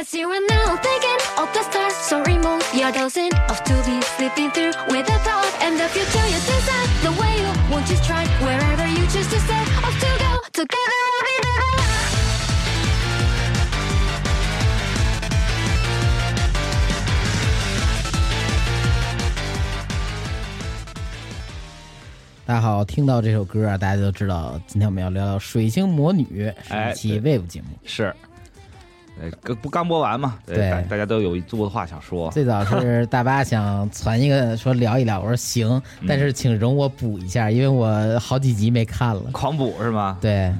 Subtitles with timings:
[0.00, 4.00] As you are now thinking of the stars, so remove your dosing of to be
[4.14, 7.96] sleeping through with a thought and the future you decide the way you want to
[8.06, 11.58] try wherever you choose to stay off to go together we'll be there.
[22.46, 26.24] 大家好，听到这首歌啊，大家都知道，今天我们要聊聊《水星魔女》，
[26.64, 27.68] 是哎一期 Wave 节目。
[27.84, 28.14] 是，
[29.20, 30.38] 呃，刚不刚播完嘛？
[30.46, 32.30] 对大大家都有一肚子话想说。
[32.30, 35.68] 最早是 大巴想传一个说聊一聊，我说行，
[36.00, 39.20] 嗯但是请容我补一下，因为我好几集没看了。
[39.32, 40.16] 狂补是吗？
[40.20, 40.52] 对，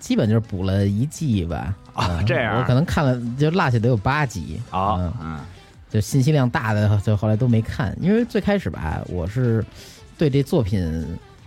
[0.00, 1.66] 基本就是补了一季吧。
[1.68, 4.60] 嗯啊这样我可能看了就落下得有八集。
[4.70, 5.40] 啊，嗯嗯，
[5.88, 9.64] 就信息量大的，就后来都没看，因为最开始吧，我是
[10.18, 11.06] 对这作品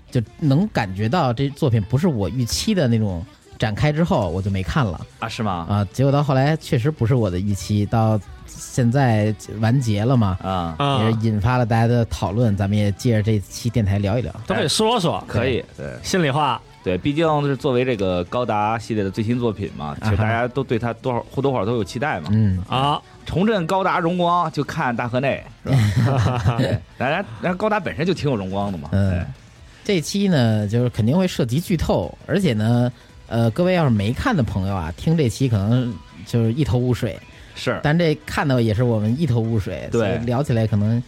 [0.09, 3.25] 就能感觉到这作品不是我预期的那种
[3.57, 5.65] 展开之后，我就没看了啊，是吗？
[5.69, 5.87] 啊。
[5.91, 14.33] 结果到后来确实不是我的预期，到现在完结了嘛，啊，啊也是引发了大家的讨论，咱们也借着这期电台聊一聊。
[14.45, 16.61] 都可以说说，可以，对心里话。
[16.83, 22.29] 对，毕竟是作为这个高达系列的最新作品嘛，其实大家都对它多少或多或少都有期待嘛。
[22.31, 25.69] 嗯，啊，重振高达荣光，就看大河内，是
[26.09, 26.55] 吧？
[26.57, 28.87] 对，当然，当然高达本身就挺有荣光的嘛。
[28.93, 29.25] 嗯
[29.83, 32.91] 这期呢，就是肯定会涉及剧透，而且呢，
[33.27, 35.93] 呃，各位要是没看的朋友啊，听这期可能
[36.25, 37.19] 就是一头雾水。
[37.55, 41.01] 是，但这看到也是我们一头雾水，对聊起来可能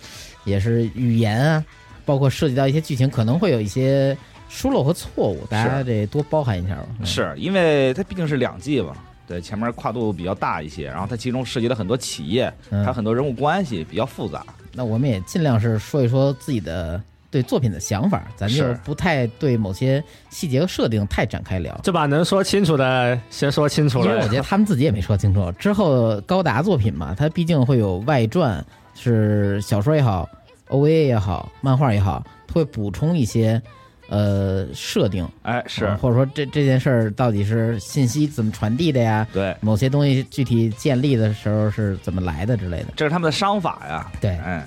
[0.46, 1.64] 也是语言啊，
[2.06, 4.18] 包括涉及到一些剧情，可能会有一些
[4.50, 6.88] 疏漏和错误，大家得多包涵一下吧。
[7.00, 8.96] 嗯是因为它毕竟是两季嘛，
[9.28, 14.44] 对，前面跨度比较大一些，然后它其中涉及了很多企业，嗯还有很多人物关系比较复杂。
[14.74, 17.00] 那我们也尽量是说一说自己的
[17.32, 21.80] 对作品的想法，咱就是不太对某些细节和设定太展开聊。
[21.84, 24.36] 就把能说清楚的先说清楚了因为我觉。
[24.38, 25.52] 得他们自己也没说清楚。
[25.54, 28.64] 之后高达作品嘛，它毕竟会有外传，
[28.96, 30.28] 是小说也好
[30.70, 33.62] ，OVA 也好，漫画也好，会补充一些
[34.10, 39.28] 呃设定，哎，是嗯，或者说这这件事儿到底是信息怎么传递的呀？
[39.32, 42.88] 对，某些东西具体建立的时候是怎么来的之类的。
[42.96, 44.12] 这是他们的商法呀。
[44.20, 44.64] 对嗯，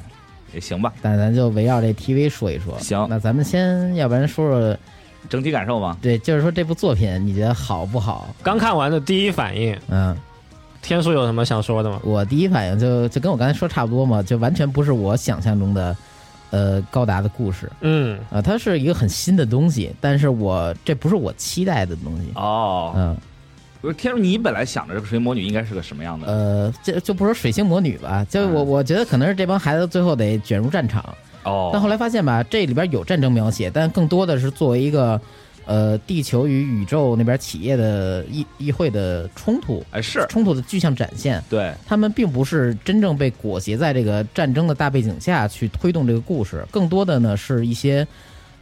[0.53, 2.79] 也行吧，但咱就围绕这 TV 说一说。
[2.79, 4.77] 行那咱们先要不然说说，
[5.29, 5.97] 整体感受吧。
[6.03, 8.29] 对，就是说这部作品你觉得好不好？
[8.43, 10.17] 刚看完的第一反应，嗯，
[10.83, 12.01] 天叔有什么想说的吗？
[12.05, 15.97] 我第一反应就就跟我刚才说差不多嘛，就完全不是我想象中的，
[16.51, 23.17] 呃，高达的故事嗯，啊、它是一个很新的东西，但是我这不是我期待的东西，哦，嗯，
[23.83, 26.27] 不是天叔，你本来想着这个水魔女应该是个什么样的？
[26.29, 28.67] 呃，这就不说水星魔女吧，就我嗯。
[28.69, 31.05] 我觉得可能是这帮孩子最后得卷入战场，
[31.43, 35.21] 哦，但后来发现吧，这里边有战争描写，但更多的是作为一个，
[35.67, 40.25] 呃，地球与宇宙那边企业的议议会的冲突，哎是。
[40.29, 41.43] 冲突的具象展现。
[41.51, 48.07] 对，他们并不是真正被裹挟在这个战争的大背景下去推动这个故事，更多的呢是一些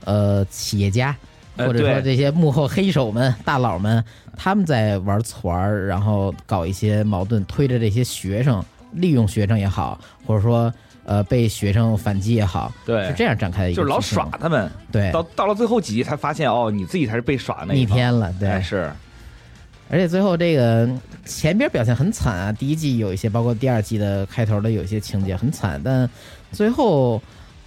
[0.06, 1.16] 呃企业家，呃
[1.56, 4.03] 或者说这些幕后黑手们、大佬们，
[4.37, 10.72] 他们在玩团儿，然后搞一些矛盾，推着这些学生，利用学生也好，或者说
[11.05, 18.91] 呃被学生反击也好，对是这样展开的一个就是老耍他们，对到到了最后几集才发现哦，你自己才是被耍的那一天了，对，哎是，
[19.91, 20.88] 而且最后这个
[21.25, 26.09] 前边表现很惨啊，第一季有一些，包括第二季的开头的有一些情节很惨，但
[26.53, 27.21] 最后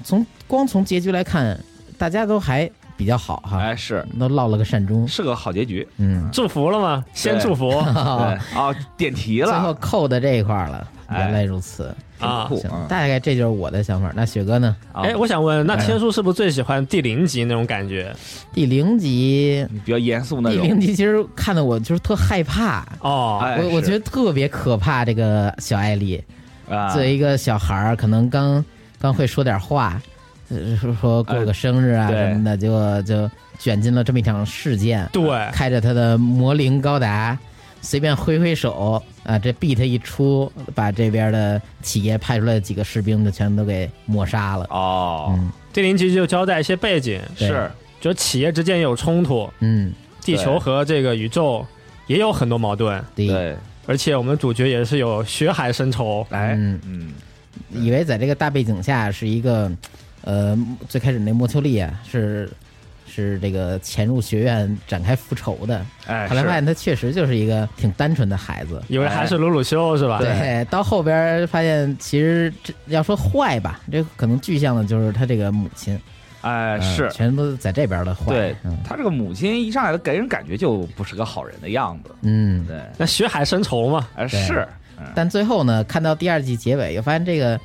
[0.03, 1.59] 从光从结局来看，
[1.97, 5.87] 大家都还比较好哈，哎是，都落了个善终，是个好结局。
[5.97, 7.03] 嗯，祝福了吗？
[7.13, 7.69] 先祝福。
[7.71, 8.57] 对。
[8.57, 9.47] 哦，点题了。
[9.47, 11.19] 最后，扣的这一块儿了，哎。
[11.19, 12.47] 原来如此，啊。
[12.49, 14.11] 行，大概这就是我的想法。
[14.15, 14.75] 那雪哥呢？
[14.91, 18.15] 啊哎，我想问，那哎天叔是不是最喜欢第零集那种感觉？
[18.53, 20.67] 第零集，比较严肃那第种。
[20.67, 25.03] 零集其实看的我就是特害怕，哦，哎我我觉得特别可怕。
[25.03, 26.23] 这个小艾丽，
[26.69, 28.63] 啊，作为一个小孩儿，可能刚
[28.99, 30.12] 刚会说点话，呃
[30.75, 35.07] 说 说过个生日啊什么的，结果就卷进了这么一场事件。
[35.11, 37.37] 对，开着他的魔灵高达，
[37.81, 44.65] 随便挥挥手啊，这 beat 一出，把这边的企业派出来的几个士兵就全都给抹杀了。
[44.69, 47.69] 哦，嗯第零集就交代一些背景，是
[47.99, 49.91] 就企业之间也有冲突，嗯，
[50.21, 51.65] 地球和这个宇宙
[52.05, 53.57] 也有很多矛盾，对，对，
[53.87, 56.23] 而且我们主角也是有血海深仇。
[56.29, 57.13] 哎，嗯嗯，
[57.71, 59.71] 以为在这个大背景下是一个，
[60.23, 60.57] 呃，
[60.89, 62.49] 最开始那莫秋丽啊是。
[63.05, 70.17] 是这个潜入学院展开复仇的，哎，后来发现他确实就是一个挺单纯的孩子，以为还是鲁鲁修是吧？
[70.17, 75.99] 对，到后边发现其实这要说坏吧，这可能具象的就是他这个母亲，
[76.41, 77.07] 哎，嗯是。
[77.11, 78.33] 全都在这边的坏。
[78.33, 78.75] 对嗯。
[78.83, 82.15] 他这个母亲一上来给人感觉就不是个好人的样子。
[82.23, 84.67] 嗯，对，那血海深仇嘛，哎对是，
[84.97, 87.59] 嗯但最后呢，看到第二季结尾，又发现这个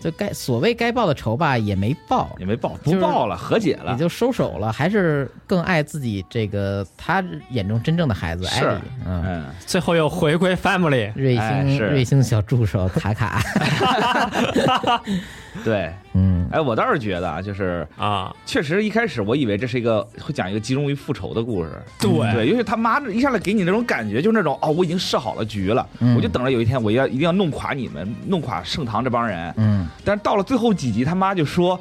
[0.00, 3.92] 就该所谓该报的仇吧，也没报，也没报，不报了，和解了。
[3.92, 9.24] 也就收手了，还是更爱自己这个他眼中真正的孩子艾是莉，嗯。
[9.26, 11.12] 嗯，最后又回归 family。
[11.14, 13.42] 瑞星、哎瑞星小助手卡卡，
[15.64, 15.92] 对。
[16.14, 16.48] 嗯。
[16.50, 21.70] 哎，我倒是觉得啊，就是啊，确实一开始我以为这是一个会讲一个集中于复仇的故事，
[22.00, 22.10] 对。
[22.32, 26.16] 对，尤其他妈一上来给你那种感觉，就是那种哦，我已经设好了局了，嗯。
[26.16, 29.52] 我就等着有一天我要一定要弄垮你们，弄垮盛唐这帮人。
[29.58, 31.78] 嗯，但是到了最后几集，他妈就说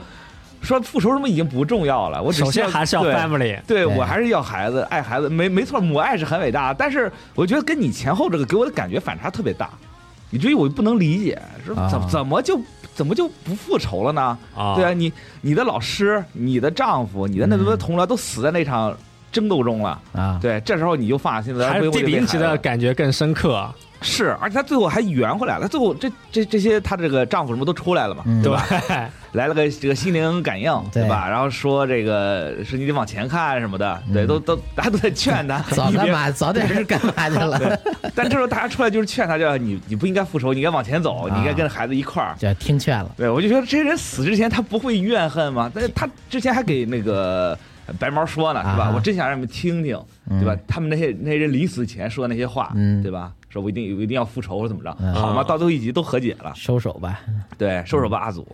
[0.62, 3.59] 说复仇什么已经不重要了，我只首需先还是要对 family。
[3.65, 3.85] 对对。
[3.85, 9.69] 我还是要孩子，爱孩子，没没错，母爱是很伟大，但是我觉得跟你前后这个给我的感觉反差特别大，
[10.31, 12.59] 以至于我不能理解，说怎、啊怎么就
[12.94, 14.38] 怎么就不复仇了呢？
[14.56, 18.95] 啊，对啊，你你的老师、你的丈夫、你的那么多同僚都死在那场
[19.31, 23.69] 争斗中了，啊，对，这时候你就放下心了，还是为我弟弟一直为孩子的感觉更深刻。
[24.01, 28.65] 是，而且她最后还圆回来了，最后这这这些他这个丈夫什么都出来了嘛，嗯对吧？
[29.33, 31.27] 来了个这个心灵感应，对对吧？
[31.29, 36.29] 然后说这个是你得往前看什么的，对，嗯都都大家都在劝他， 早干嘛？
[36.31, 37.79] 早点是干嘛去了？
[38.15, 42.35] 但这时候大家出来就是劝他，叫你你不应该复仇，你应该往前走，啊你应该跟孩子一块儿。
[42.39, 43.11] 就听劝了。
[43.17, 45.69] 对，我就觉得这些人死之前他不会怨恨吗？
[45.73, 47.57] 但是他之前还给那个
[47.99, 48.85] 白毛说呢，是吧？
[48.85, 49.99] 啊我真想让你们听听，
[50.29, 50.59] 嗯对吧？
[50.67, 53.31] 他们那些那些人临死前说的那些话，嗯对吧？
[53.57, 55.13] 说我一定我一定要复仇或者怎么着，嗯。
[55.13, 55.44] 好吗？
[55.44, 57.21] 到最后一集都和解了，收手吧。
[57.57, 58.48] 对，收手吧阿祖，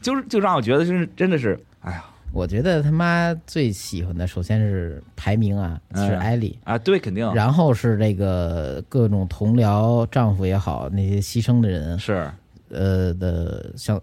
[0.00, 2.04] 就是就让我觉得就是真的是，哎呀。
[2.32, 7.32] 我觉得他妈最喜欢的，首先是排名啊，嗯是艾莉，啊，对，肯定。
[7.32, 12.30] 然后是这个各种同僚、丈夫也好，那些牺牲的人，是，
[12.68, 13.98] 呃的，像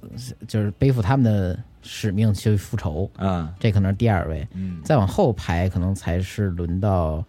[0.48, 3.48] 就是背负他们的使命去复仇，嗯。
[3.60, 4.48] 这可能是第二位。
[4.54, 4.80] 嗯。
[4.84, 7.24] 再往后排，可能才是轮到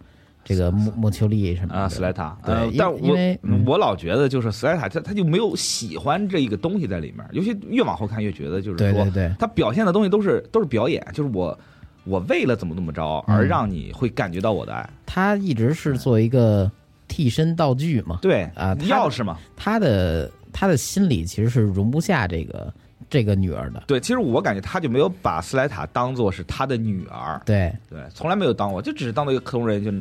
[0.45, 3.17] 这个莫莫丘利什么的啊，斯莱塔，对呃但我
[3.65, 11.57] 我老觉得就是斯莱塔他他就没有喜欢这一个东西在里面，尤其越往后看越觉得就是说对对对，他表现的东西都是都是表演，就是我
[12.03, 16.71] 我为了怎么怎么着嗯而让你会感觉到我的爱，他一直是做一个
[17.07, 22.71] 替身道具嘛，对啊他钥匙嘛，他的他的心里其实是容不下这个
[23.09, 29.91] 这个女儿的，对，其实我感觉他就没有把斯莱塔当做是他的女儿，对，对，从来没有当过，就只是当做一个克隆人就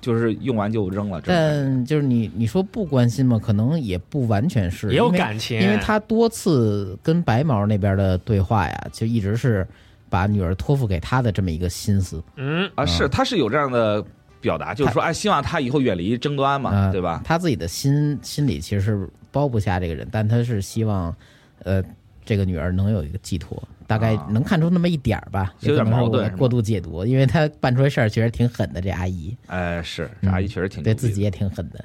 [0.00, 3.38] 就是用完就扔了，但就是你你说不关心嘛？
[3.38, 5.60] 可能也不完全是，也有感情。
[5.60, 9.66] 因为他多次跟白毛那边的对话呀，就一直是
[10.08, 12.22] 把女儿托付给他的这么一个心思。
[12.36, 14.04] 嗯，啊，是他是有这样的
[14.40, 17.20] 表达，就是说哎，希望他以后远离争端嘛，啊，对吧？
[17.24, 21.14] 他自己的心心里其实是包不下这个人，但他是希望，
[21.62, 21.82] 呃，
[22.24, 24.26] 这个女儿能有一个寄托，大概啊。
[24.30, 29.36] 能看出那么一点儿吧，有点矛盾过度解读，因为他办出来事儿确实挺狠的，这阿姨。
[29.48, 31.84] 哎，是这阿姨确实挺对自己，也挺狠的，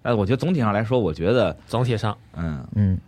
[0.00, 2.16] 但我觉得总体上来说，我觉得总体上。
[2.34, 2.98] 嗯，嗯，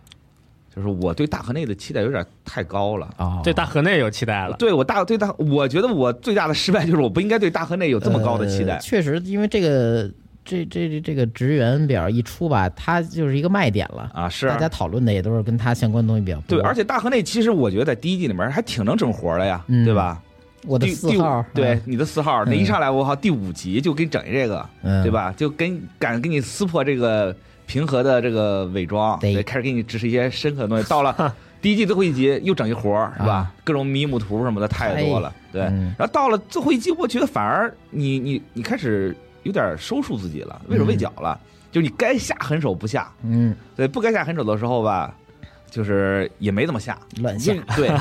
[0.75, 3.09] 就是我对大河内的期待有点太高了。
[3.17, 4.55] 啊，对大河内有期待了。
[4.57, 8.73] 对我大对大，我觉得我最大的失败就是我不应该对大河内有这么高的期待。
[8.75, 8.79] 呃。
[8.79, 10.09] 确实，因为这个
[10.45, 14.11] 这这这这个职员表一出吧，它就是一个卖点了。
[14.13, 16.59] 啊，是大家讨论的也都是跟他相关的东西比较多。
[16.59, 20.21] 对，而且大河内其实我觉得在第一季里面还挺能整活的呀，嗯对吧？
[20.65, 25.11] 我的四号，对嗯，你的四号，那一上来我靠，第五集就给你整一这个，嗯，对？
[25.11, 25.33] 吧？
[25.35, 27.35] 就跟敢给你撕破这个
[27.65, 30.89] 平和的这个伪装，对对，开始给你指示一些深刻的东西。
[30.89, 33.51] 到了第一季最后一集又整一活儿，是吧？
[33.65, 35.63] 各种迷母图什么的太多了，对。
[35.63, 41.39] 然后到了最后一集，我觉得反而你你你开始有点收束自己了，畏手畏脚了，
[41.71, 45.13] 就是你该下狠手不下，嗯，对，不该下狠手的时候吧，
[45.69, 47.91] 就是也没怎么下，乱下对。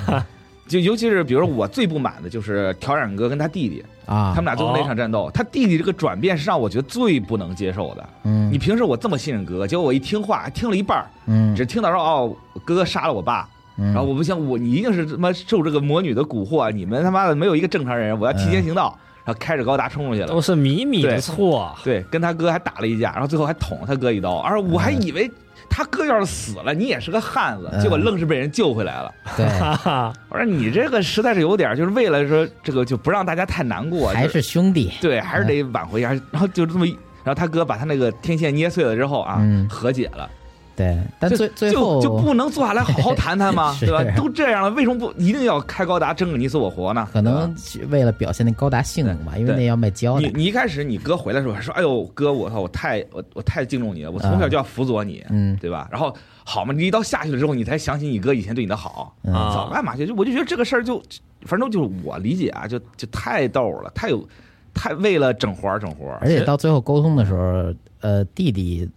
[0.69, 8.09] 就尤其是比如说我最不满的就是调染哥跟他弟弟，啊，他们俩最后那场战斗，他弟弟这个转变是让我觉得最不能接受的。
[8.23, 12.35] 嗯，你平时我这么信任哥哥，结果我一听话，听了一半，嗯，只听到说哦，
[12.65, 13.47] 哥哥杀了我爸，
[13.77, 20.41] 然然后我不行，我你一定是他妈受这个魔女的蛊惑，你们他妈的没有一个正常人，我要提前行道，然后开着高达冲出去了都。
[20.41, 25.31] 是米米的错，对，跟他哥还打了一架，然后最后还捅他哥一刀，而我还以为
[25.71, 29.13] 他哥要是死了，你也是个汉子，嗯结果愣是被人救回来了。
[29.37, 36.11] 对，哈哈，我说你这个实在是有点，就是为了说这个就不让大家太难过，还是兄弟，对，还是得挽回一下。
[36.31, 36.85] 然后就这么，
[37.25, 40.29] 然后他哥把他那个天线捏碎了之后啊，嗯和解了。
[40.75, 43.77] 对，但最最后就就不能坐下来好好 谈谈吗？
[43.81, 44.03] 对吧？
[44.17, 47.07] 都这样了，为什么不一定要开高达争个你死我活呢？
[47.13, 47.55] 可能
[47.91, 56.15] 为了表现那高达性能吧，因为那要卖胶的，你你一开始你哥回来的时候还说：“哎呦，哥，我操，我太我我太敬重你了，我从小就要辅佐你，嗯对吧？”然后
[56.45, 60.07] 好嘛，你一刀下去了之后，你才想起你哥以前对你的好，早干嘛去？
[60.07, 61.01] 就我就觉得这个事儿就，
[61.43, 64.27] 反正就是我理解啊，就就太逗了，太有
[64.73, 68.89] 太为了整活儿整活儿，而且到最后沟通的时候，呃，弟弟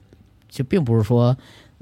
[0.49, 1.35] 就并不是说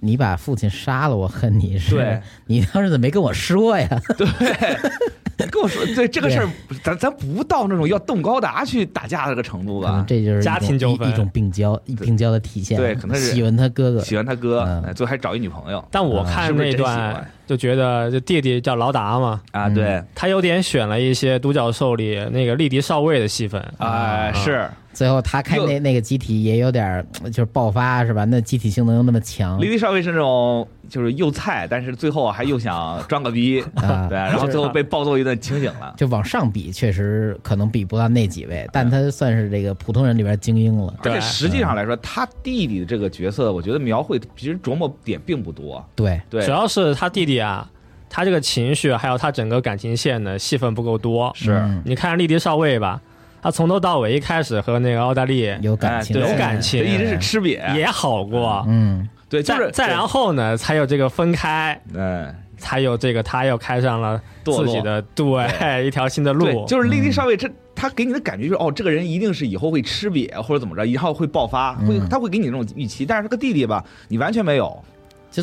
[0.03, 2.21] 你把父亲杀了，我恨你，是对。
[2.45, 3.87] 你当时怎么没跟我说呀？
[4.17, 6.47] 对，跟我说，对这个事儿，
[6.83, 10.03] 咱咱不到那种要动高达去打架的这个程度吧？
[10.07, 11.07] 这就是家庭纠纷。
[11.07, 12.77] 一一种病娇，病娇的体现。
[12.77, 15.83] 对可能是喜欢他哥哥，喜欢他哥，最后还找一女朋友。
[15.89, 23.61] 但我啊看那段就觉得，就弟弟叫劳达嘛，啊，嗯对，他有点选了一些独角兽里那个利迪少尉的戏份。
[23.77, 28.23] 啊，是最后他开那那个机体也有点儿就是爆发是吧？
[28.25, 35.93] 那机体性能又那么强莉莉少尉是那种就是又菜，但是最后还又想装个逼， 啊对，然后最后被暴揍一顿清醒了。
[35.97, 40.93] 就往上比，确实可能比不到那几位，但他算是这个普通人里边精英了。
[41.03, 45.83] 而且实际上来说，他弟弟的这个角色，我觉得描绘其实琢磨点并不多。
[45.95, 47.67] 对，对主，要是他弟弟啊，
[48.09, 51.31] 他这个情绪还有他整个感情线的戏份不够多。
[51.35, 53.01] 是嗯你看利迪少尉吧，
[53.43, 56.81] 他从头到尾一开始和那个奥黛丽有感情，有感情。
[56.81, 66.65] 这一直是吃瘪，也好过，嗯，对，就是再再然后呢，才有这个分开，嗯，才有这个他又开上了自己的对一条新的路，。
[66.67, 73.05] 就是莉莉少尉，这他给你的感觉就是，哦，这个人一定是以后会吃瘪或者怎么着，以后会爆发，会嗯他会给你这种预期。
[73.05, 74.81] 但是这个弟弟吧，你完全没有，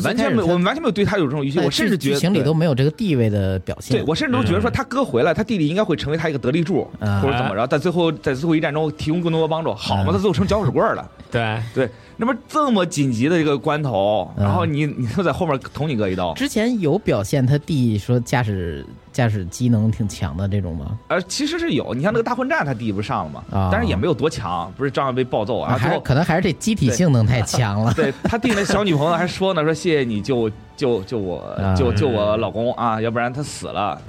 [0.03, 1.59] 完全没有，我们完全没有对他有这种预期。
[1.59, 3.97] 我甚至觉得情里都没有这个地位的表现。
[3.97, 9.73] 对我甚至都觉得说，嗯他哥回来，他弟弟应该会成为他一个得力柱，啊或者怎么着，在最后在最后一战中提供更多的帮助。
[9.73, 11.11] 好嘛，嗯他最后成搅屎棍儿了。
[11.29, 11.89] 对，对，
[12.21, 20.99] 那么这么紧急的一个关头，嗯然后你 你就在后面捅你哥一刀，之前有表现他弟说驾驶驾驶机能挺强的这种吗？
[21.07, 25.89] 呃，其实是有，你像那个大混战，他弟不是上了嘛，啊但是也没有多强，不是照样被暴揍啊，最后。
[25.89, 27.91] 还是可能还是这机体性能太强了。
[27.95, 30.47] 对 他弟那小女朋友还说呢，说谢谢你救
[30.77, 33.99] 救救我啊救救我老公啊，要不然他死了，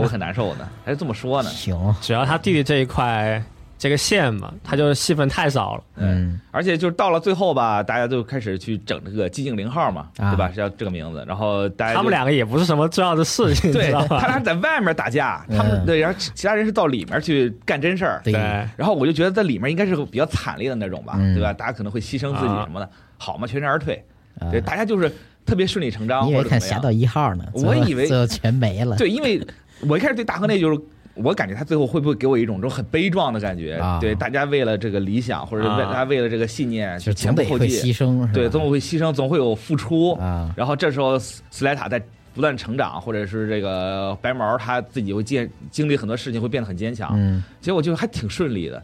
[0.00, 1.50] 我很难受的，还是这么说呢。
[1.50, 3.42] 行，只要他弟弟这一块
[3.78, 5.84] 这个线嘛，他就是戏份太少了。
[5.96, 10.48] 嗯，而且就是到了最后吧，大家就开始去整这个寂静零号嘛，啊对吧？
[10.50, 11.24] 是叫这个名字。
[11.28, 13.92] 然后大家他们两个也不是什么重要的事情，对？
[14.08, 18.20] 他俩在外面打架，他们嗯对，然后其其他人是到里面去干真事儿。
[18.24, 18.40] 对对，
[18.76, 21.52] 然后我就觉得在里面应该是比较惨烈的那种吧，嗯对吧？
[21.52, 24.04] 大家可能会牺牲自己啊什么的，好嘛，全身而退。
[24.40, 25.08] 啊对，大家就是
[25.46, 27.44] 特别顺理成章，你以为看侠盗一号呢？
[27.52, 28.96] 我以为 最后全没了。
[28.96, 29.40] 对，因为
[29.88, 30.80] 我一开始对大河内就是。
[31.22, 33.74] 我感觉他最后会不会给我一种这种很悲壮的感觉？
[33.74, 40.12] 啊对，大家为了这个理想，或者大家为了这个信念，就前仆后继牺继，牲，对，总会牺牲，总会有付出。
[40.14, 42.00] 啊，然后这时候斯斯莱塔在
[42.34, 47.10] 不断成长，或者是这个白毛他自己会经经历很多事情，会变得很坚强。
[47.14, 48.82] 嗯，结果就还挺顺利的，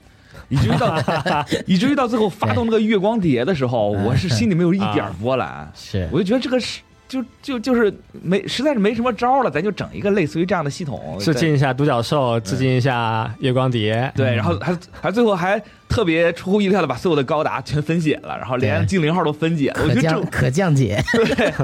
[0.48, 1.04] 以至于到
[1.66, 6.80] 以至于到最后发动那个月光碟的时候，我是心里没有一点波澜，是我就觉得这个是。
[7.14, 14.10] 就就就是没，实在是没什么招了，咱就整一个类似于这样的系统，致敬一下独角兽，致敬一下月光碟。
[14.16, 21.54] 对，然后还还最后还特别出乎意料的把所有的高达全分解了，然后连精灵号都分解了，我可觉得这降可降解， 对，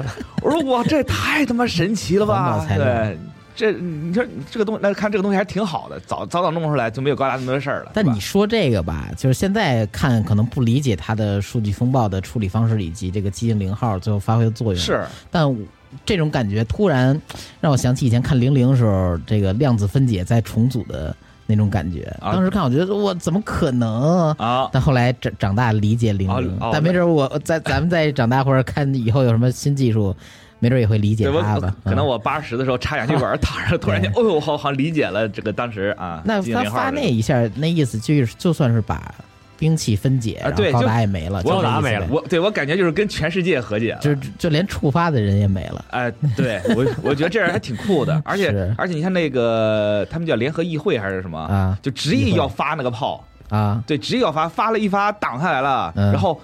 [0.41, 2.65] 我说哇，这也太他妈神奇了吧！
[2.69, 3.17] 对，
[3.61, 7.91] 这你说这个东那看这个东西还挺好的，早早早弄出来就没有高达那么多事儿了。
[7.93, 15.55] 但你说这个吧，就是现在看可能不理解它的数据风暴的处理方式以及这个基因零号最后发挥的作用。，是但
[16.03, 17.21] 这种感觉突然
[17.59, 21.15] 让我想起以前看零零的时候，这个量子分解再重组的
[21.45, 22.03] 那种感觉。
[22.19, 24.31] 啊当时看我觉得我怎么可能？
[24.39, 30.15] 啊，但后来长长大理解零零但没准我在咱们再长大或者看以后有什么新技术，
[30.61, 31.41] 没准也会理解对我
[31.83, 36.21] 可能我八十的时候插氧气管 躺着，突然间，哦呦，我好好理解了这个当时啊。
[36.23, 39.13] 那他发那一下，那意思就是就算是把
[39.57, 43.99] 兵器分解，然后高达也没了，高达没了我对我感觉就是跟全世界和解了。
[43.99, 45.85] 就就连触发的人也没了。
[45.89, 56.39] 哎，对我我觉得这样还挺酷的， 而且而且你看那个他们叫联合议会还是什么啊就执意要发那个炮，啊，对，执意要发，发了一发挡下来了，嗯然后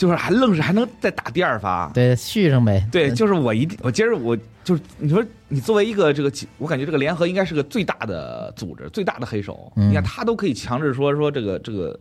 [0.00, 2.88] 就是还愣是还能再打第二发，对，续上呗。
[2.90, 9.70] 对，嗯就是我一定，我今儿我就是你说你作为一个这个，我感觉这个联合应该是个最大的组织，最大的黑手。
[9.76, 12.00] 嗯你看他都可以强制说说这个这个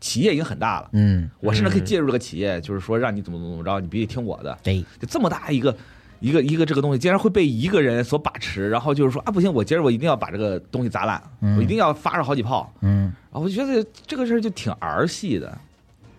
[0.00, 4.56] 企业已经很大了，嗯，我甚至可以嗯介入这个企业，就是说让你怎么怎么着，你必须听我的。
[4.62, 5.76] 对，就这么大一个
[6.20, 12.72] 一个一个这个东西，竟然会被一个人所把持，然后就是说啊不行，我今儿我一定要把这个东西砸烂，嗯我一定要发上好几炮。
[12.80, 15.58] 嗯啊，我觉得这个事儿就挺儿戏的。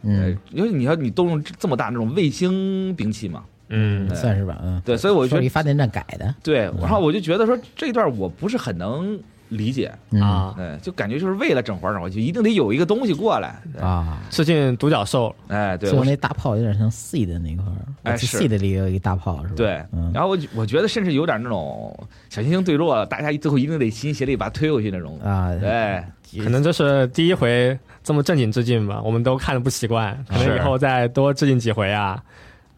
[0.01, 4.13] 嗯，对，因为你要你动用这么大那种卫星兵器嘛，嗯。
[4.15, 4.59] 算是吧。
[4.63, 6.33] 嗯，对，所以我就觉得说一发电站改的。
[6.43, 10.21] 对，然后我就觉得说这一段我不是很能理解，嗯。
[10.21, 14.21] 啊，对，就感觉就是为了整活儿整活儿，就一定得有一个东西过来，啊。
[14.29, 15.35] 最近独角兽。
[15.47, 18.37] 哎，对，我那大炮有点像 C 的那块儿，哎是。
[18.37, 19.55] C 的里有一个大炮是吧？
[19.55, 20.11] 对，嗯。
[20.13, 26.03] 然后我我觉得甚至有点那种小行星坠落了，大家最后一定得齐心协力把它推回去那种，啊，对，
[26.43, 27.77] 可能这是第一回
[28.09, 32.19] 这么正经致敬吧，我们都看着不习惯，可能以后再多致敬几回啊，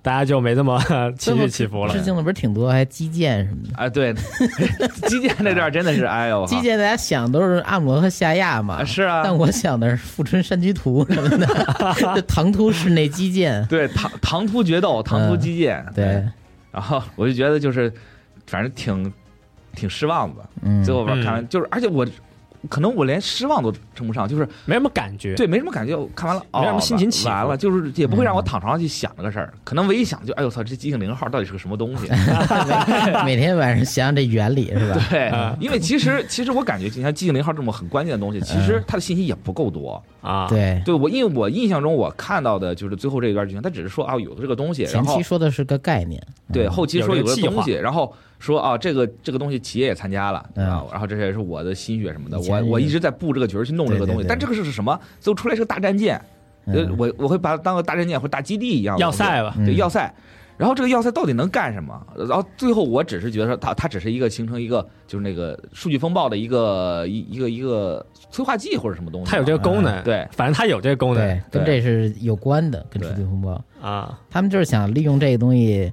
[0.01, 0.77] 大家就没这么
[1.17, 1.93] 情绪起伏了。
[1.93, 2.01] 致。
[2.01, 3.77] 敬的不是挺多，还击剑什么的。
[3.77, 4.13] 啊，对，
[5.07, 9.21] 击剑那段真的是， 哎呦，击剑大家想都是按摩和下亚嘛，啊是啊。
[9.23, 16.05] 但我想的是富春山居图什么的，唐突室内击剑，对唐唐突决斗，唐突击剑，嗯对，
[16.73, 17.89] 然后我就觉得就是，
[18.47, 19.13] 反正挺
[19.75, 20.43] 挺失望的。
[20.61, 22.05] 嗯，最后边嗯看完，就是而且我
[22.69, 25.35] 可能我连失望都称不上，就是没什么感觉。
[25.35, 25.95] 对没什么感觉。
[25.95, 29.53] 我看完了，哦，没什么心情起来完了，就是也不会让嗯我躺床上去想这个事儿。
[29.63, 32.07] 可能唯一想就，哎呦操，这机性零号到底是个什么东西？
[33.25, 35.01] 每天晚上想想这原理是吧？
[35.09, 40.01] 对嗯，因为其实其实我感觉，就像机性零号这么很关键的东西，其实它的信息也不够多。
[40.21, 46.21] 啊，，对，对我，因为我印象中我看到的就是最后这一段剧情，它只是说啊有这个东西，然前期说的是个概念，
[46.53, 54.99] 对，嗯后期说有有这个计划个东西，然后说啊，这个这个东西企业也参加了，嗯啊，然后这也是我的心血什么的，我我一直在布这个局去弄这个东西，但这个是什么？
[55.19, 56.19] 最后出来是个大战舰，
[56.65, 60.11] 呃嗯，我我会把它当个大战舰或者大基地一样要塞吧，嗯对要塞。
[60.57, 61.99] 然后这个要塞到底能干什么？
[62.15, 69.31] 然后最后我只是觉得它它只是一个形成一个就是那个数据风暴的一个一一个一个催化剂或者什么东西。
[69.31, 75.91] 它有这个功能，对反正它有这个功能对，跟这是有关的，跟数据风暴，啊，他们就是想利用这个东西。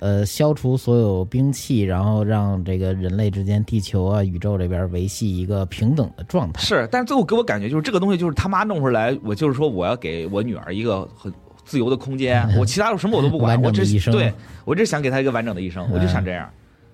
[0.00, 6.60] 呃，消除所有兵器，然后让这个人类之间、地球啊、宇宙这边维系一个平等的状态。
[6.62, 11.32] 是，但是最后给我感觉就是这个东西就是他妈弄出来，我就是说我要给我女儿一个很
[11.64, 14.32] 自由的空间， 我其他的什么我都不管，我只对
[14.64, 16.48] 我只想给她一个完整的一生，我就想这样。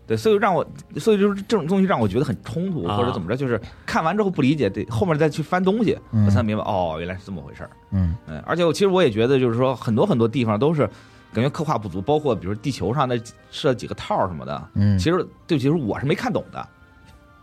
[0.08, 0.64] 对，所以让我，
[0.98, 7.70] 所以就是这种东西让我觉得很冲突，啊或者怎么着，就是看完之后不理解，得后面再去翻东西，嗯我才明白哦，原来是这么回事儿。
[7.90, 10.88] 嗯嗯，而且我其实我也觉得，就是说很多很多地方都是
[11.36, 16.66] 感觉刻画不足，包括比如地球上那设几个套什么的，嗯，其实对其实我是没看懂的。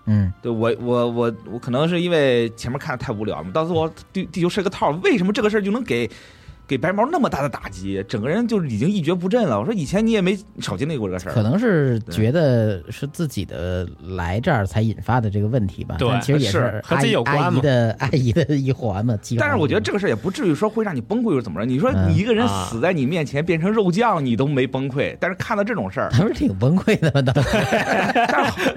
[0.05, 6.09] 嗯对我我我我可能是因为前面看的太无聊了，到最后地地球设个套，为什么这个事儿就能给
[6.67, 8.03] 给白毛那么大的打击？
[8.08, 9.60] 整个人就是已经一蹶不振了。
[9.60, 15.95] 我说以前你也没少经历过这个事儿，可能是觉得是自己的来这儿才引发的这个问题吧。
[15.99, 19.17] 对其实也是和自己有关嘛阿姨的阿姨的一环嘛。
[19.38, 21.65] 但是我觉得这个事儿也不至于说会让你崩溃或者怎么着。
[21.65, 27.21] 你说嗯你一个人啊死在你面前变成肉酱，你都没崩溃，但是看到这种事儿，他们是挺崩溃的嘛，
[28.28, 28.76] 当时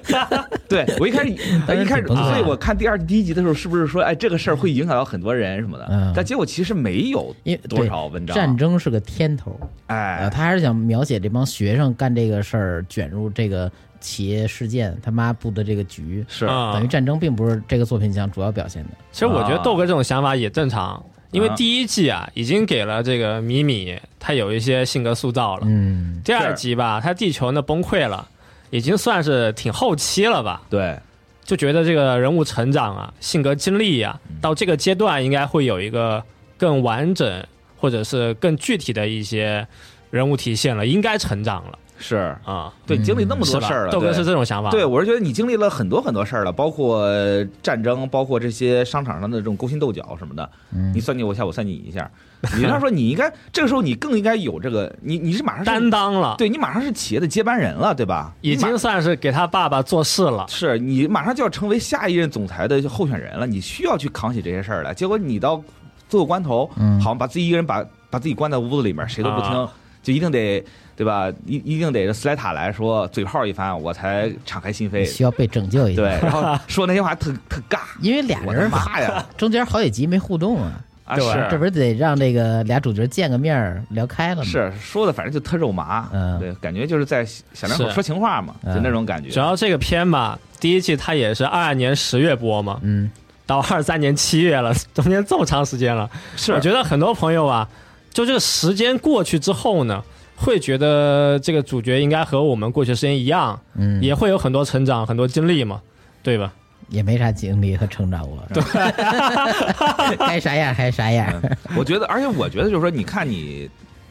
[0.68, 5.86] 对我一开始一开始，所以我看第二季第一集的时候，是不是说哎这个事儿会影响到很多人什么的？
[5.90, 10.18] 嗯但结果其实没有因为多对少文章，战争是个天头，哎。
[10.22, 16.46] 呃，，他还是想描写这帮学生干这个事儿，卷入这个企业事件，他妈布的这个局，是。
[16.46, 16.72] 啊。
[16.72, 18.90] 等于战争并不是这个作品想主要表现的。
[19.12, 21.54] 其实我觉得啊豆哥这种想法也正常，因为啊。
[21.56, 28.28] 第一季啊已经给了这个米米他有一些性格塑造了，嗯，第二集吧他地球呢崩溃了，
[28.70, 30.98] 已经算是挺后期了吧，对，
[31.44, 36.22] 就觉得这个人物成长啊、性格经历呀、到这个阶段应该会有一个
[36.58, 37.44] 更完整
[37.76, 39.66] 或者是更具体的一些
[40.10, 50.50] 人物体现了，应该成长了是啊，对，嗯经历那么多事儿了，豆哥是这种想法，对，我是觉得你经历了很多很多事儿了，包括呃战争，包括这些商场上的这种勾心斗角什么的。
[50.74, 52.10] 嗯你算计我一下，我算计你一下。
[52.54, 58.34] 你要说你应该这个时候你更应该有这个，你你是马上担，当了，对你马上是企业的接班人了，对吧？
[58.42, 60.44] 已经算是给他爸爸做事了。
[60.48, 64.92] 是你马上就要成为下一任总裁的候选人了，你需要去扛起这些事儿来。
[64.92, 65.60] 结果你到
[66.08, 69.70] 最后关头，嗯好像把自己一个人把把自己关在屋子里面，谁都不听，啊
[70.02, 70.64] 就一定得
[70.94, 71.28] 对吧？
[71.46, 75.04] 一一定得斯莱塔来说嘴炮一番，我才敞开心扉。
[75.04, 76.02] 需要被拯救一下。
[76.02, 79.26] 对，，然后 说那些话特特尬，因为俩人嘛呀！
[79.36, 84.44] 中间好几集没互动啊，啊，是这不是得让这个俩主角见个面儿聊开了吗？
[84.44, 89.28] 是说的，反正就特肉麻，嗯对，感觉就是在小两口说情话嘛，嗯就那种感觉。
[89.30, 93.10] 主要这个片吧，第一季它也是二二年十月播嘛，嗯，
[93.46, 96.52] 到二三年七月了， 中间这么长时间了，是。
[96.52, 97.68] 我觉得很多朋友啊，
[98.10, 100.02] 就这个时间过去之后呢，
[100.36, 105.80] 会觉得这个主角应该和我们过去的时间一样，嗯，也会有很多成长、很多经历嘛，
[106.22, 106.52] 对吧？
[106.88, 108.62] 也没啥经历和成长过，对，
[110.18, 111.28] 该啥样还啥样。
[111.42, 111.56] 嗯。
[111.76, 113.68] 我觉得，而且我觉得就是说，你看你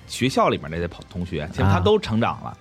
[0.08, 1.80] 学校里面那些跑同学，其实他啊。
[1.80, 2.58] 都成长了，啊，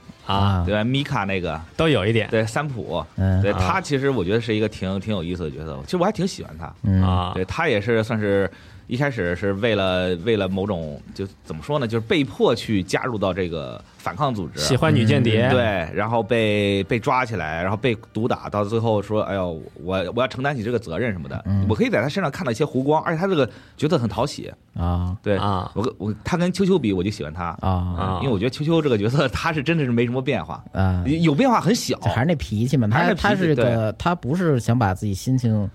[0.64, 0.84] 对吧？
[0.84, 2.28] 米卡那个，都有一点。
[2.30, 3.40] 对三浦，嗯。
[3.42, 3.58] 对啊。
[3.60, 6.72] 他其实我觉得是一个挺挺有意思的角色，其实我还挺喜欢他。
[6.82, 7.02] 嗯。
[7.02, 8.50] 啊，对他也是算是
[8.86, 21.42] 一开始是为了为了某种就怎么说呢，就是被迫去加入到这个反抗组织，喜欢女间谍，嗯对，然后被被抓起来，然后被毒打，到最后说：“哎呦，我我要承担起这个责任什么的。
[21.46, 21.64] 嗯。
[21.68, 24.52] 我可以在他身上看到一些弧光，而且他这个角色很讨喜。
[24.74, 25.16] 啊。
[25.22, 25.72] 对，啊。
[25.74, 27.70] 我跟我他跟秋秋比，我就喜欢他，啊。
[27.70, 31.02] 啊因为我觉得秋秋这个角色他是真的是没什么变化，啊！
[31.06, 35.70] 有变化很小，还是那脾气嘛，他是他是个他不是想把自己心情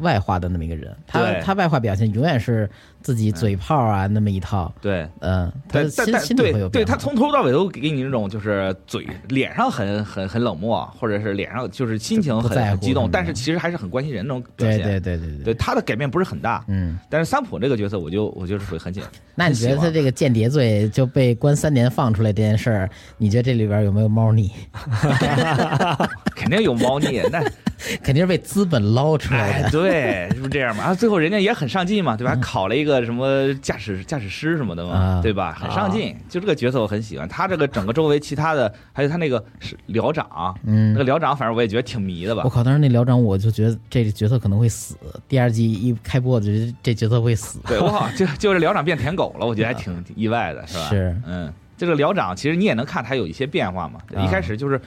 [0.00, 2.68] 外化的那么一个人，他他外化表现永远是
[3.02, 5.06] 自己嘴炮啊那么一套，对。
[5.20, 14.86] 嗯，他但但但心里会有对对他从头到尾都给你那种就是嘴脸上很很很冷漠，或者是脸上就是心情很激动，但是其实还是很关心人那种表对现。
[14.86, 19.02] 对对对对他的改变不是很大，嗯，但是三浦这个角色，我就我就是属于很简。
[19.34, 24.50] 那你觉得他这个间谍罪就被关三年放出来这件事儿，你觉得这里边有没有猫腻？
[26.36, 27.42] 肯定有猫腻，那
[28.02, 29.68] 肯定是被资本捞出来。
[29.70, 30.84] 对，是不是这样嘛？
[30.84, 32.34] 啊，最后人家也很上进嘛，对吧？
[32.34, 35.56] 还考了一个什么驾驶驾驶师什么的嘛，啊对吧？
[35.60, 37.28] 很上进，就这个角色我很喜欢。
[37.28, 42.50] 他这个整个周围其他的，还有他那个是寮长，嗯那个寮长，反正我也觉得挺迷的吧我。
[42.50, 42.64] 靠！
[42.64, 44.96] 当时那寮长，我就觉得这个角色可能会死。
[45.28, 47.60] 第二季一开播，我觉得这角色会死。
[47.66, 50.88] 对，我靠，就就是寮长变舔狗了，我觉得还挺挺意外的，是吧？
[50.88, 54.00] 是，嗯，这个寮长其实你也能看他有一些变化嘛。
[54.14, 54.80] 啊一开始就是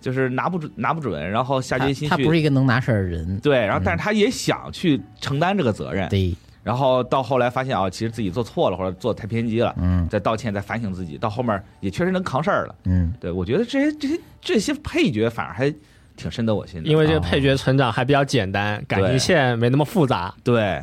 [0.00, 3.38] 就是拿不准拿不准，然后下他决心去他不是一个能拿事儿的人。
[3.38, 10.06] 对，然后但是他也想去承担这个责任，对，然后到后来发现啊，其实自己做错了或者做太偏激了，嗯。
[10.08, 12.74] 再道歉再反省自己，到后面也确实能扛事儿了。
[12.84, 15.74] 嗯，对我觉得这些这些这些配角反而还
[16.16, 17.22] 挺深得我心的，因为这个哦。
[17.22, 20.80] 配角成长还比较简单，感情线没那么复杂，对。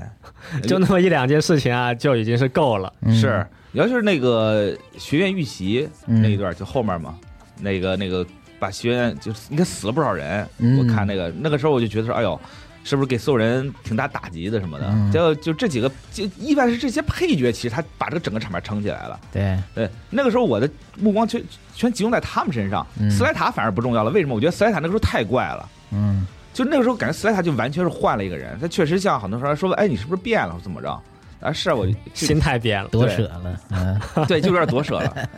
[0.63, 2.91] 就那么一两件事情啊，就已经是够了。
[3.01, 3.15] 嗯。
[3.15, 6.21] 是，尤其是那个学院遇袭嗯。
[6.21, 7.17] 那一段，就后面嘛，
[7.61, 8.25] 那个那个
[8.59, 10.77] 把学院就是应该死了不少人，嗯。
[10.79, 12.37] 我看那个那个时候我就觉得说，哎呦。
[12.83, 14.87] 是不是给所有人挺大打击的什么的？
[14.89, 19.19] 嗯就就这几个，就意外是这些配角，其实他把这个整个场面撑起来了。
[19.31, 21.43] 对，对，那个时候我的目光全
[21.75, 24.11] 全集中在他们身上，嗯斯莱塔反而不重要了。
[24.11, 24.35] 为什么？
[24.35, 28.57] 我觉得斯莱塔那个时候太怪了，嗯就那个时候感觉斯莱塔就完全是换了一个人。
[28.59, 31.01] 他确实像很多人说，哎，你是不是变了，怎么着？
[31.39, 33.61] 啊，是啊，我就心态变了，夺舍了。
[33.69, 35.29] 嗯 对，就有点夺舍了。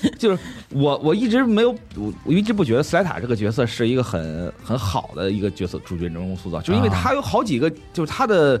[0.18, 0.38] 就是
[0.70, 8.60] 我，我一直没有，我我一直不觉得斯莱塔这个角色是一个很很好的一个角色主角人物塑造，就因为啊他有好几个，就是他的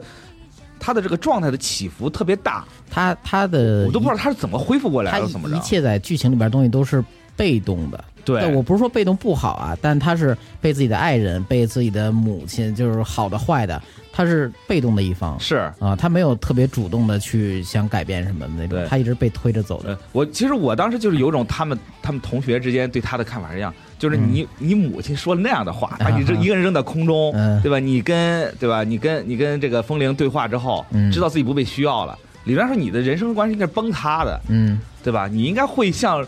[0.80, 5.60] 他的这个状态的起伏特别大，他他的我都不知道他是怎么恢复过来他的，怎么着一？
[5.60, 7.04] 切在剧情里边东西都是
[7.36, 8.04] 被动的。
[8.24, 13.80] 对，我不是说被动不好啊，但他是被自己的爱人、被自己的母亲，就是好的坏的，
[14.18, 19.90] 他是被动的一方是啊，他没有特别主动的去想改变什么的那种，他一直被推着走的。
[19.90, 27.78] 呃，我其实我当时就是有种他们 他们同学之间对他的看法是一样，就是嗯你、你母亲说了那样的话，把你这啊哈一个人扔在空中，嗯对吧？
[27.78, 28.82] 你跟对吧？
[28.82, 35.28] 你跟你跟这个风铃对话之后，嗯知道自己不被需要了，理论上说你的人生观是应该是崩塌的，嗯对吧？
[35.30, 36.26] 你应该会像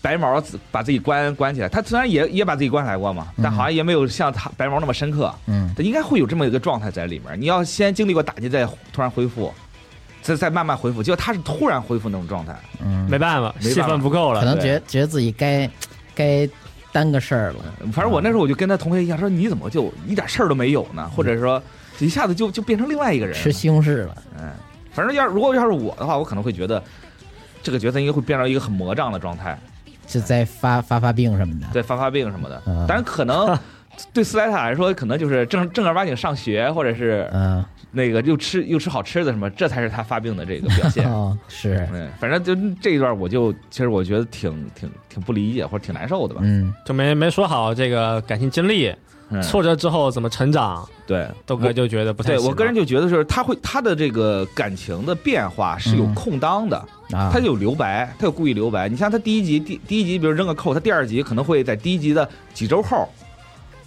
[0.00, 7.40] 白毛自把自己关关起来，他虽然也也把自己关起来过嘛，但好像也没有像他白毛那么深刻，嗯他应该会有这么一个状态在里面。
[7.40, 9.52] 你要先经历过打击，再突然恢复，
[10.22, 11.02] 再再慢慢恢复。
[11.02, 14.40] 结果他是突然恢复那种状态，嗯，没办法，戏份不够了。
[14.40, 15.68] 可能觉觉得自己该
[16.14, 16.48] 该
[16.92, 17.64] 担个事儿了。
[17.92, 21.10] 反正我那时候我就跟他同学一样，说你怎么就一点事儿都没有呢？
[21.14, 21.60] 或者说
[21.98, 23.34] 一下子就就变成另外一个人？
[23.34, 24.52] 吃西红柿了，嗯，
[24.92, 26.82] 反正要如果要是我的话，我可能会觉得
[27.62, 29.58] 这个角色应该会变成一个很魔障的状态，
[30.08, 31.66] 就在发发发病什么的。
[31.72, 32.60] 对，发发病什么的。
[32.66, 32.86] 嗯。
[32.88, 33.56] 当然可能
[34.12, 41.04] 对斯莱塔来说，可能就是正正儿八经上学，或者是嗯，那个又吃又吃好吃的什么，这才是他发病的这个表现。
[41.10, 46.40] 哦，是，嗯，反正就这一段，我就其实我觉得挺挺挺不理解或者挺难受的吧。
[46.44, 46.72] 嗯。
[46.84, 48.94] 就没没说好这个感情经历，
[49.30, 56.14] 嗯，挫折之后怎么成长，对，豆哥就觉得不太行对我个人就觉得就是他会他的这个感情的变化是有嗯。
[56.14, 58.88] 空档的，啊，他有留白，他有故意留白。
[58.88, 63.08] 你像他第一集第第一集，比如扔个扣，他第二集可能会在第一集的几周后，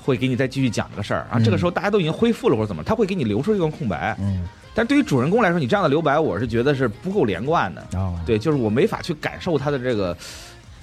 [0.03, 1.33] 会给你再继续讲这个事儿啊。
[1.33, 4.15] 嗯这个时候大家都已经恢复了或者怎么，他会给你留出一段空白。
[4.19, 7.85] 嗯但对于主人公来说，你这样的留白，我是觉得是不够连贯的。
[7.93, 10.15] 哦，对，就是我没法去感受他的这个，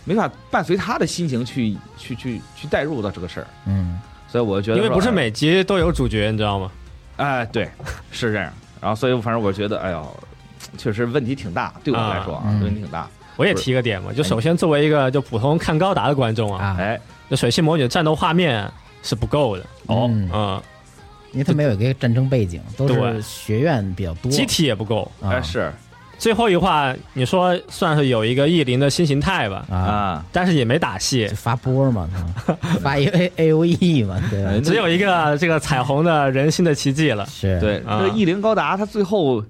[0.05, 3.47] 没法伴随他的心情去去去去带入到这个事儿。
[3.67, 3.99] 嗯
[4.31, 6.71] 所以我觉得，因为不是哎每集都有主角，你知道吗？
[7.17, 7.67] 哎，对，
[8.13, 8.53] 是这样。
[8.79, 10.17] 然后，所以反正我觉得，哎呦，
[10.77, 12.63] 确实问题挺大，对我来说啊，嗯。
[12.63, 13.09] 问题挺大。
[13.37, 17.01] 我也提个点嘛，就首先作为一个就普通看高达的观众啊，啊，哎，
[17.31, 18.69] 就水系魔女的战斗画面
[19.03, 20.09] 是不够的，哦。
[20.11, 20.29] 嗯。
[20.33, 20.63] 嗯，
[21.33, 25.11] 因为它没有一个战争背景，都是对学院比较多，机体也不够。
[25.23, 25.31] 啊。
[25.31, 25.73] 哎是。
[26.19, 32.11] 最后一话你说算是有一个异灵的新形态吧，啊，啊，但是也没打戏，发波嘛，
[32.83, 34.61] 发一 A A O E 嘛，对？
[34.61, 37.25] 只有一个这个彩虹的人心的奇迹了。
[37.27, 38.01] 是，对，啊。
[38.01, 39.41] 这个异灵高达，他最后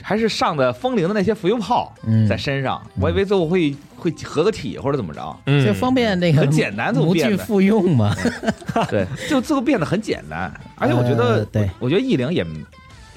[0.00, 2.26] 还是上的风铃的那些浮游炮嗯。
[2.26, 7.36] 在身上，我以为最后会会合个体或者怎么着，嗯，就方便那个很简单就模变的。
[7.36, 8.14] 具复用嘛，
[8.88, 10.52] 对，就最后变得很简单。
[10.76, 11.68] 而且我觉得呃，对。
[11.78, 12.46] 我觉得异灵也，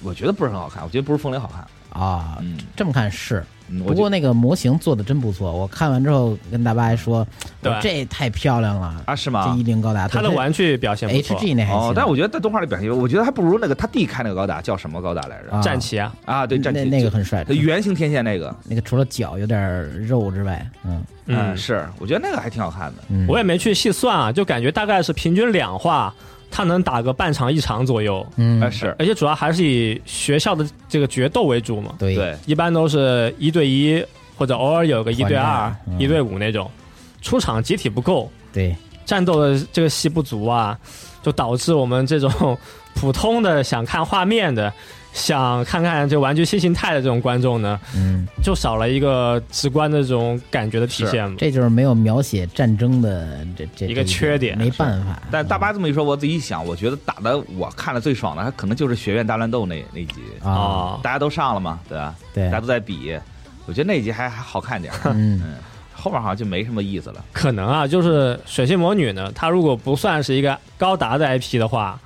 [0.03, 1.65] 我觉得不是很好看，我觉得不是风铃好看。
[2.01, 3.43] 啊，嗯，这么看是。
[3.67, 7.25] 嗯不过那个模型做的真不错，我看完之后跟大巴还说，
[7.61, 7.73] 对。
[7.81, 9.63] 这太漂亮了啊，是这吗一？
[9.63, 11.81] 零高达，他的玩具表现不错，HG 那还行。
[11.81, 15.51] 哦，但我觉得在动画里表现，我觉得还不如那个他弟开那个高达叫什么高达来着？
[15.55, 15.61] 啊。
[15.61, 16.83] 战旗啊，啊，对，战旗。
[16.85, 21.03] 那个很帅，圆形天线那个，那个除了脚有点肉之外，嗯。
[21.27, 23.03] 嗯，是，我觉得那个还挺好看的。
[23.09, 26.13] 嗯，我也没去细算啊，就感觉大概是平均两话，
[26.55, 28.61] 他能打个半场一场左右，嗯。
[28.61, 32.15] 啊，是，而且主要还是以学校的这个决斗为主嘛，对。
[32.15, 34.01] 对，一般都是一对一
[34.37, 36.71] 或者偶尔有个一对二一对五那种，
[37.21, 38.73] 出场集体不够，对，
[39.05, 40.79] 战斗的这个戏不足啊，
[41.21, 42.57] 就导致我们这种
[42.95, 44.71] 普通的想看画面的。
[45.15, 51.27] 想看看这玩具新形态的这种观众呢，嗯，就少了一个直观的这种感觉的体现。
[51.27, 51.37] 嘛。
[51.39, 55.21] 这就是没有描写战争的这这一个缺点没办法。
[55.31, 62.13] 但大巴这么一说，我自己一想，我觉得打的我看的最爽的，还可能就是学院大乱斗那那集，啊，啊，大家都上了嘛，对吧？
[62.33, 62.45] 对。
[62.47, 63.17] 大家，都在比，
[63.65, 65.41] 我觉得那集还还好看点儿，嗯。
[65.45, 65.55] 嗯，
[65.93, 67.23] 后面好像就没什么意思了。
[67.31, 71.97] 可能啊，就是水星魔女呢，她如果不算是一个高达的 IP 的话，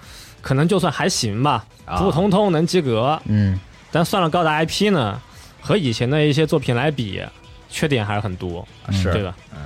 [0.41, 1.97] 可能就算还行吧，啊。
[1.97, 3.19] 普普通通能及格。
[3.25, 3.59] 嗯，
[3.91, 5.19] 但算了高达 IP 呢，
[5.61, 7.21] 和以前的一些作品来比，
[7.69, 9.11] 缺点还是很多，嗯是。
[9.11, 9.35] 对吧？
[9.53, 9.59] 嗯。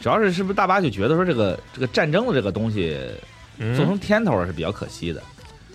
[0.00, 2.96] 主要是是不是大巴就觉得说这个这个战争的这个东西
[3.58, 5.20] 做嗯，成天头是比较可惜的，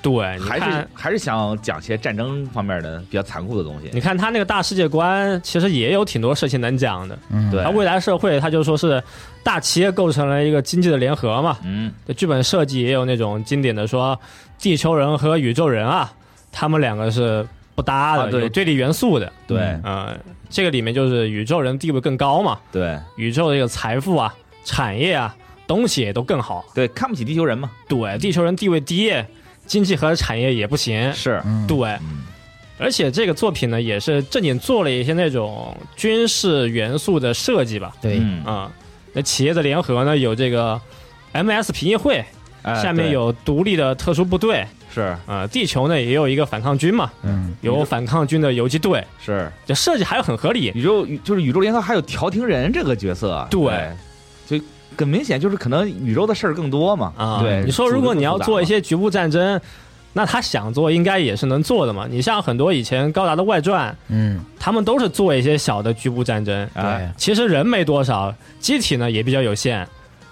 [0.01, 3.89] 对，你还是，还是想讲些战争方面的比较残酷的东西。
[3.93, 7.17] 你看他那个大世界观，其实也有挺多事情能讲的。
[7.29, 9.01] 嗯，对他未来社会，他就说是
[9.43, 11.57] 大企业构成了一个经济的联合嘛。
[11.63, 14.19] 嗯，这剧本设计也有那种经典的说，
[14.59, 16.11] 地球人和宇宙人啊，
[16.51, 19.31] 他们两个是不搭的，啊对有对立元素的。
[19.45, 20.17] 对嗯呃，
[20.49, 24.33] 这个里面就是宇宙人地位更高嘛，对宇宙的这个财富啊、
[24.65, 25.35] 产业啊、
[25.67, 26.65] 东西也都更好。
[26.73, 29.13] 对，看不起地球人嘛，对，地球人地位低，
[29.71, 31.13] 经济和产业也不行。
[31.13, 32.23] 是，嗯，对，嗯，
[32.77, 37.95] 而且这个作品呢，也是正经做了一些那种军事元素的设计吧。
[38.01, 38.43] 对，嗯。
[38.43, 38.69] 啊、
[39.13, 40.77] 那企业的联合呢，有这个
[41.31, 42.21] MS 评议会，
[42.63, 45.15] 哎下面有独立的特殊部队，是。
[45.25, 50.69] 呃，地球呢也有一个反抗军嘛，嗯，有反抗军的游击队，是，这设计还有很合理。
[50.75, 53.61] 宇宙就是宇宙联合还有调停人这个角色，对。
[53.61, 54.10] 就
[54.97, 59.59] 很明显就是可能宇宙的事儿更多嘛，啊，对，你说如果你要做一些，局部战争，
[60.13, 62.05] 那他想做应该也是能做的嘛。
[62.09, 69.87] 你像很多以前高达的外传，嗯，他们都是做一些小的局部战争，哎，其实人没多少，机体呢也比较有限，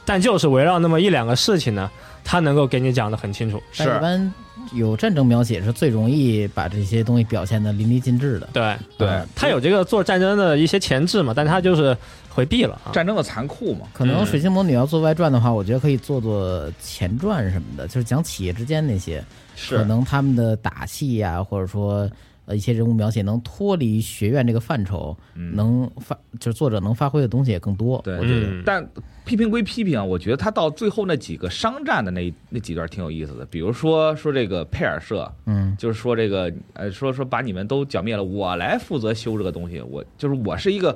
[0.05, 1.89] 但就是围绕那么一两个事情呢，
[2.23, 3.61] 他能够给你讲得很清楚。
[3.71, 4.33] 是但一般
[4.73, 8.49] 有战争描写是最容易把这些东西表现的淋漓尽致的。
[8.53, 11.97] 对，对嗯他有这个做战争的一些前置嘛，但他就是
[12.39, 12.91] 回避了啊。
[12.91, 14.25] 战争的残酷嘛，可能嗯。
[14.25, 19.23] 水星魔女要做外传的话，我觉得可以做做前传什么的，就是讲企业之间那些，
[19.69, 22.09] 可能他们的打戏呀、或者说
[22.45, 25.55] 呃一些人物描写能脱离学院这个范畴，嗯。
[25.55, 28.01] 能发就是作者能发挥的东西也更多。
[28.03, 28.87] 对我觉得，嗯但
[29.25, 35.75] 批评归批评，我觉得他到最后那几个商战的那那几段挺有意思的，比如说说这个佩尔社，嗯。
[35.77, 40.95] 就是说这个呃说说把你们都剿灭了，我来负责修这个东西，我就是我是一个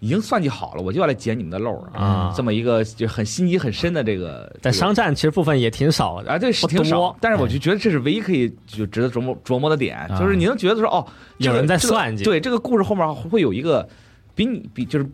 [0.00, 10.18] 已经算计好了，我就要来捡你们的漏儿啊这么一个就很心机很深的这个在商战其实部分也挺少的啊，对，是不挺少多，但是我就觉得这是唯一可以就值得琢磨琢磨的点，啊。
[10.18, 11.04] 就是你能觉得说哦，
[11.38, 12.22] 有人在算计。
[12.22, 13.88] 对这个故事后面会有一个
[14.34, 15.06] 比你比就是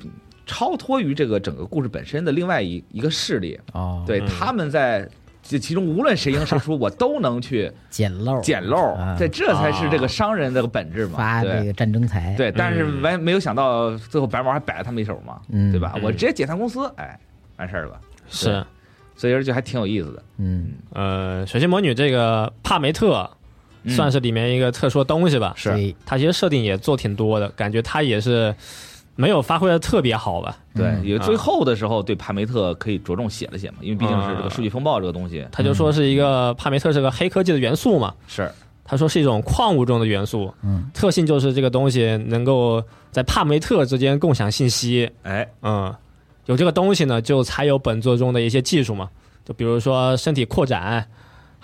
[0.44, 4.26] 超脱于这个整个故事本身的另外一一个势力，哦，对，嗯。
[4.26, 5.08] 他们在
[5.46, 12.34] 这其中无论谁赢谁输，我都能去 捡漏捡漏啊，对，这才是这个商人的本质嘛，发这个战争财。
[12.36, 15.92] 对，但是嗯完没有想到，最后白毛还摆了他们一手嘛，嗯对吧？
[15.96, 17.18] 嗯我直接解散公司，哎，
[17.58, 18.64] 完事儿了，是
[19.16, 20.22] 所以说就还挺有意思的。
[20.38, 23.30] 嗯呃，水星魔女这个帕梅特
[23.82, 28.54] 嗯算是里面一个特殊的东西吧，是对它其实设定也做挺多的，感觉它也是
[29.16, 30.56] 没有发挥的特别好吧。
[30.74, 35.46] 对，嗯有最后的时候对帕梅特可以着重写了写嘛，因为毕竟是这个数据风暴这个东西。
[35.52, 38.50] 他就说是一个帕梅特是个黑科技的元素嘛，是。
[38.86, 40.90] 他说是一种矿物中的元素，嗯。
[40.92, 45.48] 特性就是这个东西能够在帕梅特之间共享信息，哎。
[45.62, 45.94] 嗯，
[46.46, 49.08] 有这个东西呢，就才有本作中的一些技术嘛，
[49.44, 51.08] 就比如说身体扩展，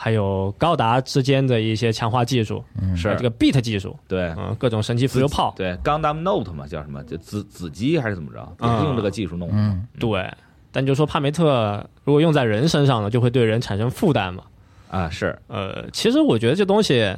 [0.03, 7.05] 还有高达之间的一些强化技术，嗯是这个 beat 技术，对嗯，各种神奇浮游炮，对 Gundam Note 嘛叫什么？
[7.05, 8.39] 就子子机还是怎么着？
[8.63, 9.55] 也是用这个技术弄的。
[9.55, 10.27] 嗯对。
[10.73, 14.43] 但就说帕梅特如果用在人身上呢，就会对人产生负担嘛。
[14.89, 17.15] 啊，是呃，其实我觉得这东西，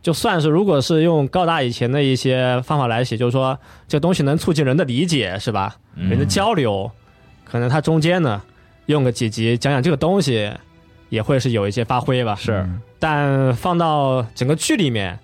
[0.00, 5.76] 就算是如果是用高达以前的一些方法来写，就是说这东西能促进人的理解，是吧？
[5.96, 6.90] 嗯人的交流，
[7.44, 8.40] 可能它中间呢
[8.86, 10.50] 用个几集讲讲这个东西，
[11.14, 12.34] 也会是有一些发挥吧。
[12.34, 12.68] 是。
[12.98, 15.18] 但放到整个剧里面，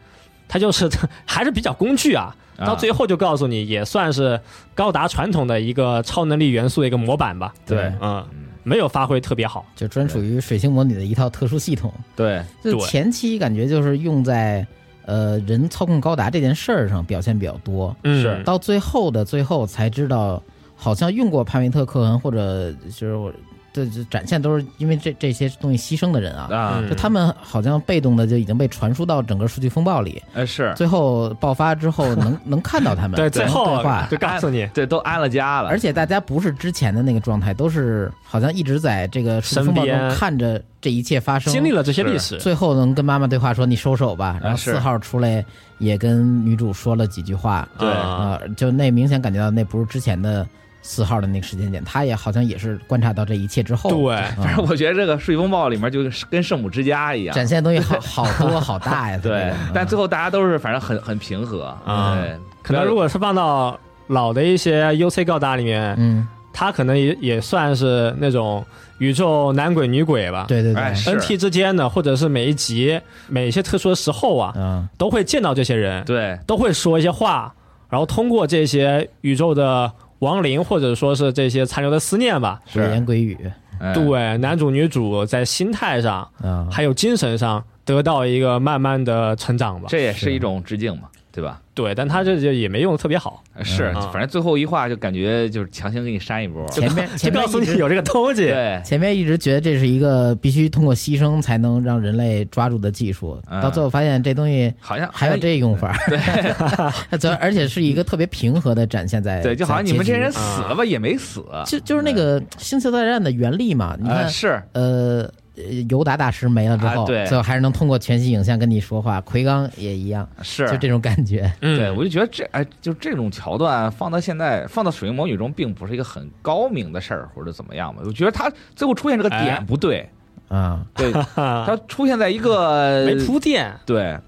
[0.48, 0.88] 它就是
[1.26, 2.66] 还是比较工具啊，啊。
[2.66, 4.40] 到最后就告诉你，也算是
[4.74, 7.52] 高达传统的一个超能力元素的一个模板吧。
[7.66, 7.78] 对。
[8.00, 8.46] 嗯，嗯。
[8.62, 9.64] 没有发挥特别好。
[9.74, 11.92] 就专属于水星魔女的一套特殊系统。
[12.14, 14.64] 对，就前期感觉就是用在
[15.06, 18.42] 呃人操控高达这件事儿上表现比较多，嗯，是。
[18.44, 20.42] 到最后的最后才知道，
[20.76, 23.34] 好像用过帕梅特克恩或者就是
[23.72, 26.82] 我这这展现都是因为这这些东西牺牲的人啊。
[26.88, 44.72] 就他们好像被动的就已经被传输到整个数据风暴里，呃是，最后爆发之后能 能看到他们，对，最后对话，就告诉你，对，都安了家了，而且大家不是之前的那个状态，都是好像一直在这个数据风暴中看着这一切发生，经历了这些历史，最后能跟妈妈对话说你收手吧，然后是。
[44.72, 45.44] 四号出来
[45.78, 50.46] 也跟女主说了几句话，对啊、就那明显感觉到那不是之前的
[50.82, 68.64] 四号的那个时间点，他也好像也是观察到这一切之后，对啊 反正我觉得这个睡风暴里面就是跟圣母之家一样，展现的东西好好多好大呀，对，但最后后大家都是反正很很平和啊对，可能如果是放到老的一些 UC 高达里面，嗯，他可能也也算是那种
[68.98, 70.46] 宇宙男鬼女鬼吧。
[70.48, 77.54] 对对对，哎是 NT 之间的，或者是每一集每一些特殊的时候啊，嗯都会见到这些人，对都会说一些话，
[77.88, 82.80] 然后通过这些宇宙的亡灵，或者说是这些残留的思念吧，是。
[82.90, 83.36] 言鬼语。
[83.78, 83.92] 哎。
[83.92, 89.86] 对男主女主在心态上啊，还有精神上得到一个慢慢的成长吧。
[89.88, 90.32] 这也是。
[90.32, 91.60] 一种致敬嘛，对吧？
[91.80, 94.02] 对，但他这就也没用的特别好，是，嗯。
[94.12, 98.46] 反正最后一话就感觉就是强行给你删一波，前面 前面一直告诉你有这个东西。
[98.46, 98.80] 对。
[98.84, 103.60] 前面一直觉得这是一个必须通过牺牲才能让人类抓住的技术，嗯。
[103.62, 114.62] 到最后发现这东西好像还有这用法， 对，主要而且是一个特别平和的展现在，对，就好像你们这些人死了吧也没死，就就是那个星球大战的原力嘛，你看，啊是。
[114.72, 115.30] 呃。
[115.68, 119.20] 呃尤达大师没了之后，啊对最后还是能通过全息影像跟你说话。
[119.20, 121.50] 奎刚也一样，是就这种感觉。
[121.60, 128.02] 嗯，对，我就觉得这哎，就这种桥段放到现在，放到《水晶魔女》中，并不是一个很高明的事儿，或者怎么样吧。
[128.04, 130.08] 我觉得他最后出现这个哎点不对，
[130.48, 134.18] 啊，对， 它它出现在一个 没铺垫，对，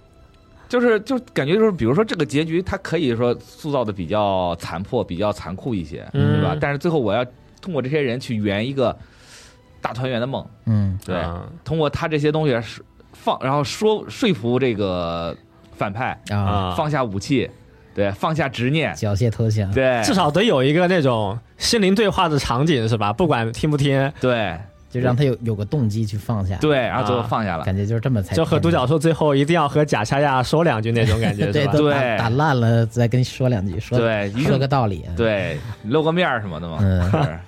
[0.68, 6.56] 就是就感觉就是，比如说这个结局，它可以说塑造的比较残破、比较残酷一些，嗯对吧？
[6.60, 7.24] 但是最后我要
[7.60, 8.96] 通过这些人去圆一个
[9.82, 15.36] 大团圆的梦，嗯，对，嗯通过他这些东西说放，然后说说服这个
[15.76, 17.50] 反派啊，啊，放下武器，
[17.94, 23.12] 对，放下执念，缴械投降，对，至少得有一个那种心灵对话的场景是吧？
[23.12, 24.56] 不管听不听，对。
[24.92, 27.26] 就让他有有个动机去放下。，对，然后最后啊。
[27.26, 31.66] 放下了，感觉就是这么才就和独角兽最后一定要和贾恰亚说两句那种感觉对？
[31.68, 37.10] 对打打烂了，再跟你说两句，说对，一说个道理。，对露个面什么的嘛，嗯。
[37.10, 37.38] 是。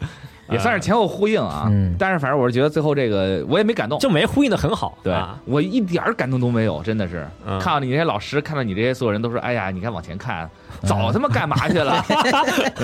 [0.50, 1.94] 也算是前后呼应啊，嗯。
[1.98, 5.38] 但是反正我是觉得最后这个我也没感动，就没呼应的很好，对、啊。
[5.44, 7.58] 我一点儿感动都没有，真的是、嗯。
[7.58, 10.44] 看到你这些老师，看到你这些所有人都说，哎呀，你看往前看，
[10.82, 12.04] 嗯早他妈干嘛去了？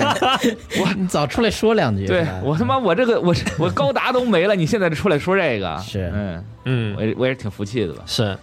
[0.97, 2.07] 你早出来说两句。
[2.07, 6.11] 对我他妈我这个我我高达都没了，你现在出来说这个，是。
[6.13, 6.95] 嗯，嗯。
[6.97, 8.35] 我也我也是挺服气的吧，是，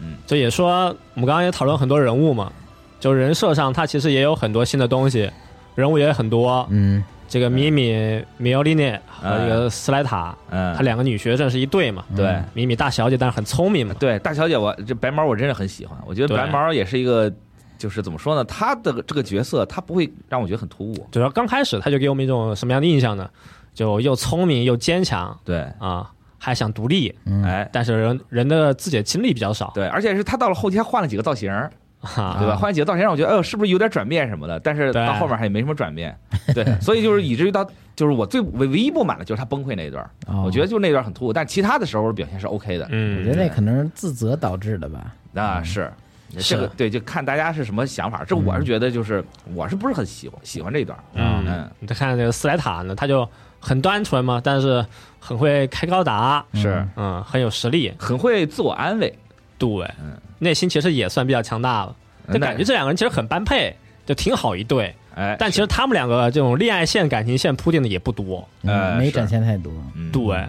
[0.00, 2.50] 嗯，就也说我们刚刚也讨论很多人物嘛，
[2.98, 5.30] 就人设上他其实也有很多新的东西，
[5.76, 6.66] 人物也很多。
[6.70, 12.04] 嗯，这个米米米奥利涅和这个斯莱塔，嗯，他两个女学生是一对嘛。
[12.14, 12.26] 对。
[12.26, 13.92] 嗯米米大小姐，但是很聪明嘛。
[13.98, 15.98] 对，大小姐我，这白毛我真的很喜欢。
[16.06, 17.28] 我觉得白毛也是一个，
[17.76, 18.44] 就是怎么说呢？
[18.44, 21.08] 他的这个角色，他不会让我觉得很突兀。
[21.10, 23.28] 主要刚开始他就给我们一种什么样的印象呢？
[23.74, 31.68] 就又聪明又坚强对，啊，还想独立，嗯哎，但是人人的自己的经历比较少，对，而且是他到了后期还换了几个造型，哈
[32.04, 32.52] 对吧？
[32.52, 34.58] 啊换了几个造型，让我觉得，哎呦，是不是有点转变什么的？
[34.60, 36.16] 但是到后面还没什么转变。
[36.54, 37.64] 对，所以就是以至于到，
[37.96, 42.86] 就是我最唯唯一不满的就是他崩溃那一段，哦我觉得就那段很突兀，但其他的时候表现是 OK 的。
[42.90, 45.12] 嗯，我觉得那可能是自责导致的吧。
[45.32, 45.90] 那，是。
[46.36, 48.24] 是这个对，就看大家是什么想法。
[48.26, 50.98] 这我是觉得，就是我是不是很喜欢喜欢这一段？
[51.14, 53.28] 嗯嗯，你再看这个斯莱塔呢，他就
[53.60, 54.84] 很单纯嘛，但是
[55.20, 59.16] 很会开高达，是嗯，很有实力，很会自我安慰。
[59.58, 61.94] 对，嗯内心其实也算比较强大了，
[62.32, 64.94] 就感觉这两个人其实很般配，就挺好一对。
[65.14, 68.46] 哎，但其实他们两个这种恋爱线、感情线铺垫的也不多。
[68.62, 69.72] 嗯，没展现太多。
[69.94, 70.44] 嗯对，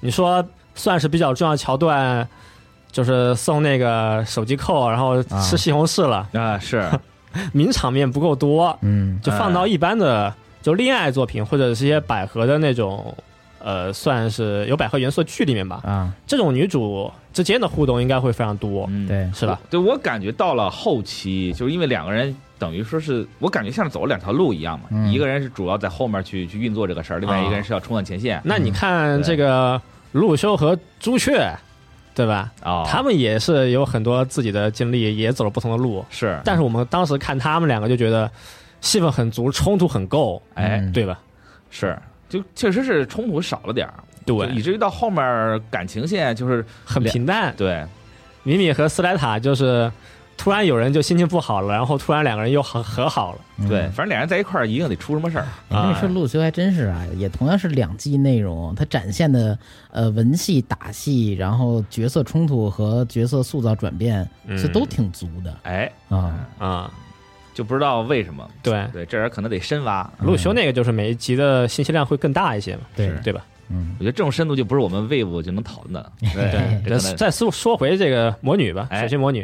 [0.00, 0.42] 你说
[0.74, 2.26] 算是比较重要桥段，
[2.90, 6.88] 就是送那个手机扣，然后吃西红柿了，啊是，
[7.52, 13.14] 名场面不够多，嗯就放到一般的就恋爱作品或者是一些百合的那种。
[13.60, 19.60] 呃，算是有百合元素的剧里面吧，啊，这种女主之间的互动应该会非常多，嗯，对，是吧？
[19.68, 19.78] 对。
[19.78, 25.12] 我感觉到了后期，就是因为两个人等于说是我感觉像是走了两条路一样嘛，嗯。
[25.12, 28.40] 一个人是主要在后面去去运作这个事儿，另外一个人是要冲到前线。
[28.44, 29.80] 那你看这个
[30.12, 31.52] 鲁鲁修和朱雀，
[32.14, 32.52] 对吧？
[32.64, 36.04] 哦，他们也是有很多自己的经历，也走了不同的路。
[36.10, 38.30] 是，但是我们当时看他们两个就觉得
[38.80, 41.18] 戏份很足，冲突很够，哎，嗯对吧？
[41.70, 41.96] 是，
[42.28, 43.94] 就确实是冲突少了点儿，
[44.26, 47.54] 对以，至于到后面感情线就是很平淡。
[47.56, 47.84] 对，
[48.42, 49.90] 米米和斯莱塔就是
[50.36, 53.38] 突然有人就心情不好了，然后突然两个人又和和好了。
[53.60, 55.46] 嗯对，反正俩人在一块儿一定得出什么事儿。
[55.68, 59.58] 你说，陆修还真是啊，也同样是两季内容，它展现的
[59.90, 66.46] 呃文戏、打戏，然后角色冲突和角色塑造转变，嗯这都挺足的哎，啊。
[66.58, 66.90] 啊、
[67.58, 68.48] 就不知道为什么。
[68.62, 70.08] 对，对，这人可能得深挖。
[70.20, 73.44] 陆修那个就是每一集的信息量会更大一些嘛，对对吧？
[73.68, 76.12] 嗯我觉得这种深度就不是我们 wave 就能讨论的。
[76.20, 79.40] 对，这再说说回这个魔女吧，哎水星魔女，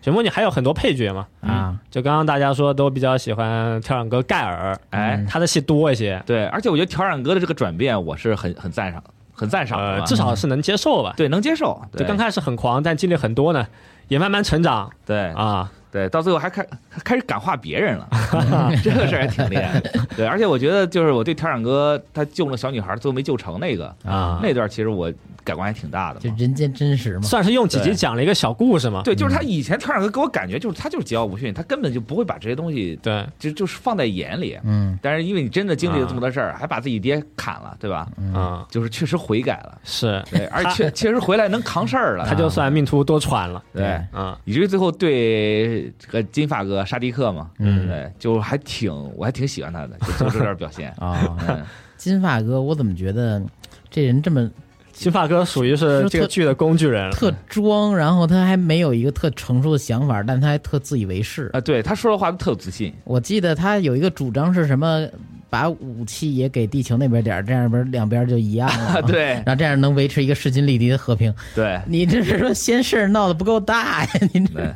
[0.00, 9.04] 水星魔女还有很多配角嘛，啊，就刚刚大家说都比较喜欢跳染哥盖尔，哎嗯，他的戏多一些，对，而且我觉得调染哥的这个转变，我是很很赞赏，
[9.34, 11.12] 很赞赏的呃，至少是能接受吧。
[11.18, 11.78] 对能接受。
[11.92, 13.66] 对就刚开始很狂，但经历很多呢，
[14.08, 15.70] 也慢慢成长对啊。
[15.90, 16.66] 对，到最后还开
[17.04, 18.08] 开始感化别人了，
[18.84, 19.90] 这个事儿还挺厉害的。
[20.16, 25.10] 对，而且我觉得就是我对调染哥他救了小女孩最后没救成那个啊那段，其实我
[25.48, 26.20] 改观还挺大的嘛。
[26.20, 27.22] 就人间真实嘛。
[27.22, 29.00] 算是用几集讲了一个小故事嘛。
[29.02, 34.58] 对，就是他以前调染哥给我感觉就是他就是桀骜不驯，他根本就不会把这些东西对，就就是放在眼里。
[34.64, 34.98] 嗯。
[35.00, 38.06] 但是因为你真的经历了这么多事儿，还把自己爹砍了，对吧？
[38.18, 43.62] 嗯，就是确实悔改了，是，对，而且确确实回来能扛事儿了，他就算命途多舛了。
[43.72, 47.86] 对，嗯，以至于最后对这个金发哥沙迪克嘛，嗯。
[47.88, 50.90] 对，就还挺我还挺喜欢他的，就就这点表现。
[50.98, 51.64] 啊， 嗯，
[51.96, 53.40] 金发哥，我怎么觉得
[53.88, 54.50] 这人这么
[54.98, 57.12] 金发哥属于是这个剧的工具人了。
[57.12, 61.48] 特装，然后他还没有一个特成熟的想法，但他还特自以为是。
[61.52, 65.08] 啊，对，他说的话都特有自信，我记得他有一个主张是什么，
[65.48, 69.02] 把武器也给地球那边点儿，这样不是两边就一样了啊。
[69.06, 71.32] 对然后这样能维持一个势均力敌的和平。
[71.54, 74.10] 对你这是说先事儿闹得不够大呀？
[74.32, 74.74] 你这，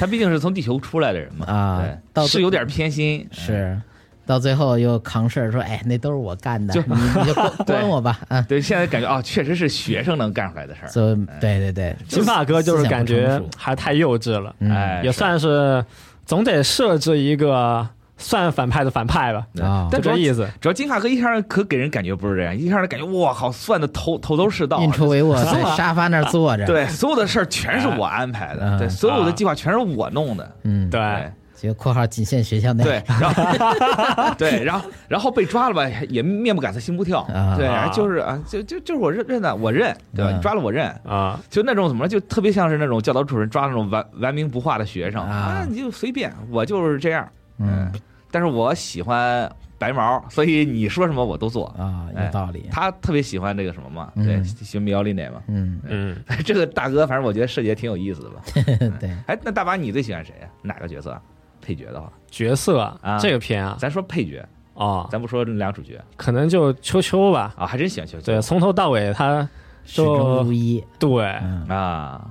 [0.00, 3.80] 他毕竟是从地球出来的人嘛，啊到对，是有点偏心，是，
[4.26, 8.40] 到最后又扛事儿说，哎，那都是我干的，就你你就 关关我吧啊。
[8.48, 14.70] 对，现在感觉啊，确实是学生能干出来的事儿，所以对对对，金发哥就是感觉还太幼稚了，嗯。
[14.70, 15.84] 哎，也算是
[16.24, 19.64] 总得设置一个算反派的反派吧，对。
[19.64, 20.48] 啊但主要就这意思。
[20.60, 26.64] 主要金发哥一开始可给人感觉不是这样，一开始感觉哇靠，算的头头头是道，运筹帷幄，在沙发那儿坐着。
[26.66, 28.78] 对，所有的事儿全是我安排的，嗯。
[28.78, 32.84] 对，所有的计划全是我弄的，嗯，对，对这个括号仅限学校内。
[32.84, 40.30] 对，然后 对，然后然后被抓了吧，也面不改色心不跳啊，对，啊就是啊，就就就是我认认的，我认，对吧？
[40.32, 47.28] 嗯你抓了我认，啊，就那种怎么说，就特别像是那种教导主任抓那种顽顽冥不化的学生啊啊，你就随便，我就是这样，
[47.58, 47.90] 嗯
[48.30, 49.48] 但是我喜欢
[49.78, 51.66] 白毛，所以你说什么我都做。
[51.78, 52.68] 啊，哎有道理。
[52.72, 55.40] 他特别喜欢这个什么嘛，嗯对，喜欢米奥利内嘛。
[55.46, 58.42] 嗯，嗯，这个大哥，反正我觉得设计也挺有意思的吧。
[58.98, 60.48] 对，哎，那大巴你最喜欢谁呀？
[60.62, 61.16] 哪个角色？
[61.64, 67.54] 配角的话，角色啊这个片啊，咱说配角，哦，咱不说俩主角可能就秋秋吧。
[67.56, 68.26] 啊，还真喜欢秋秋。
[68.26, 69.48] 对，从头到尾他
[69.84, 70.84] 始终如一。
[70.98, 72.24] 对嗯啊，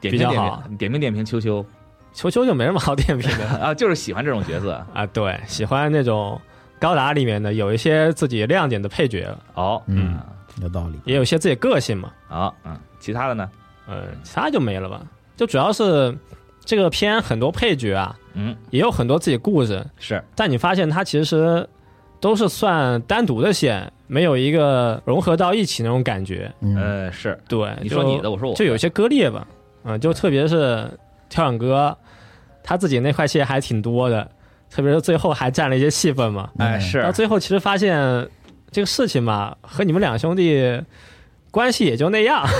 [0.00, 1.64] 点评点好评，点评点评秋秋
[2.12, 4.72] 秋秋就没什么好点评的 啊，就是喜欢这种角色。
[4.92, 5.06] 啊。
[5.06, 6.40] 对，喜欢那种
[6.78, 10.20] 高达里面的有一些自己亮点的配角，哦，嗯，
[10.60, 11.00] 有道理。
[11.04, 12.12] 也有一些自己个性嘛。
[12.28, 13.50] 好，嗯，其他的呢？
[13.88, 15.00] 嗯，其他就没了吧。
[15.36, 16.16] 就主要是
[16.64, 20.22] 这个片很多配角啊，嗯，也有很多自己故事，是。
[20.34, 21.68] 但你发现它其实
[22.20, 26.50] 都是算单独的线，没有一个融合到一起那种感觉。
[26.60, 29.46] 嗯，呃是，对，就你说你的，我说我，就有些割裂吧。
[29.84, 30.88] 嗯，就特别是
[31.28, 31.96] 跳远哥，
[32.62, 34.26] 他自己那块戏还挺多的，
[34.70, 36.48] 特别是最后还占了一些戏份嘛。
[36.58, 38.26] 哎嗯到是，最后其实发现
[38.70, 40.80] 这个事情嘛，和你们两兄弟
[41.54, 42.44] 关系也就那样。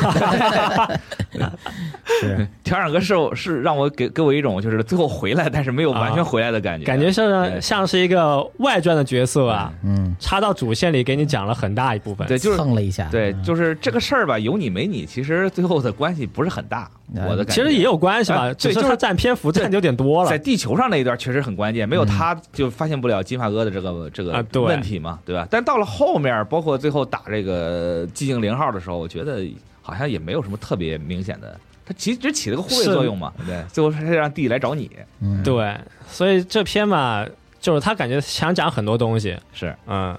[2.20, 12.24] 是，调染哥是是让我给给我一种就是最后回来，但是没有完全回来的感觉，感觉像像是一个外传的角色啊，嗯，插到主线里给你讲了很大一部分。
[12.28, 13.08] 对，就是蹭了一下。
[13.10, 17.52] 对，嗯就是这个事儿吧，有你没你，其实最后的关系不是很大，哎我的感觉。
[17.52, 20.30] 其实也有关系吧，哎对就是他占篇幅占的有点多了。
[20.30, 25.46] 在地球上那一段确实很关键，没有他就发现不了金发哥的这个这个问题嘛，对吧？
[25.50, 29.46] 但到了后面，包括最后打这个寂静零号的时候，我觉得
[29.82, 34.90] 好像也没有什么特别明显的，他其实只起了个护卫作用嘛，对，最后是让弟弟来找你，
[35.20, 35.76] 嗯，对，
[36.08, 37.26] 所以这篇嘛，
[37.60, 40.16] 就是他感觉想讲很多东西，是嗯，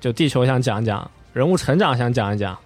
[0.00, 2.56] 就地球想讲讲，人物成长想讲一讲，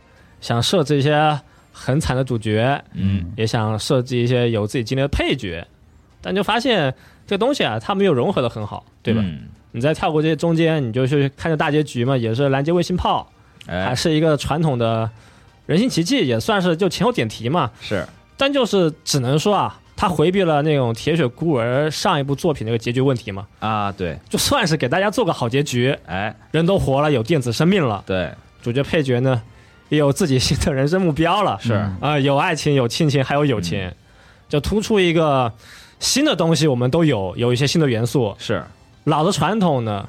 [0.40, 1.38] 想设置一些
[1.78, 3.32] 很惨的主角，嗯。
[3.36, 5.64] 也想设计一些有自己经历的配角，
[6.20, 6.92] 但就发现
[7.26, 9.20] 这个东西啊，它没有融合的很好，对吧？
[9.24, 9.42] 嗯。
[9.70, 13.30] 你再跳过这些中间，你就去看着大结局嘛，也是拦截卫星炮，
[13.66, 15.08] 还哎，是一个传统的
[15.66, 18.04] 人形奇迹》也算是就前后点题嘛，是。
[18.38, 28.30] 但就是只能说啊，他回避了那种铁血孤儿上一部作品那个结局问题嘛，啊，对，就算是给大家做个好结局，哎，人都活了，有电子生命了，对，
[28.62, 29.42] 主角配角呢
[29.88, 31.72] 也有自己新的人生目标了，是。
[32.00, 33.90] 啊、有爱情，有亲情，还有友情，
[34.48, 35.52] 就突出一个
[35.98, 38.34] 新的东西，我们都有，有一些新的元素。
[38.38, 38.62] 是，
[39.04, 40.08] 老的传统呢，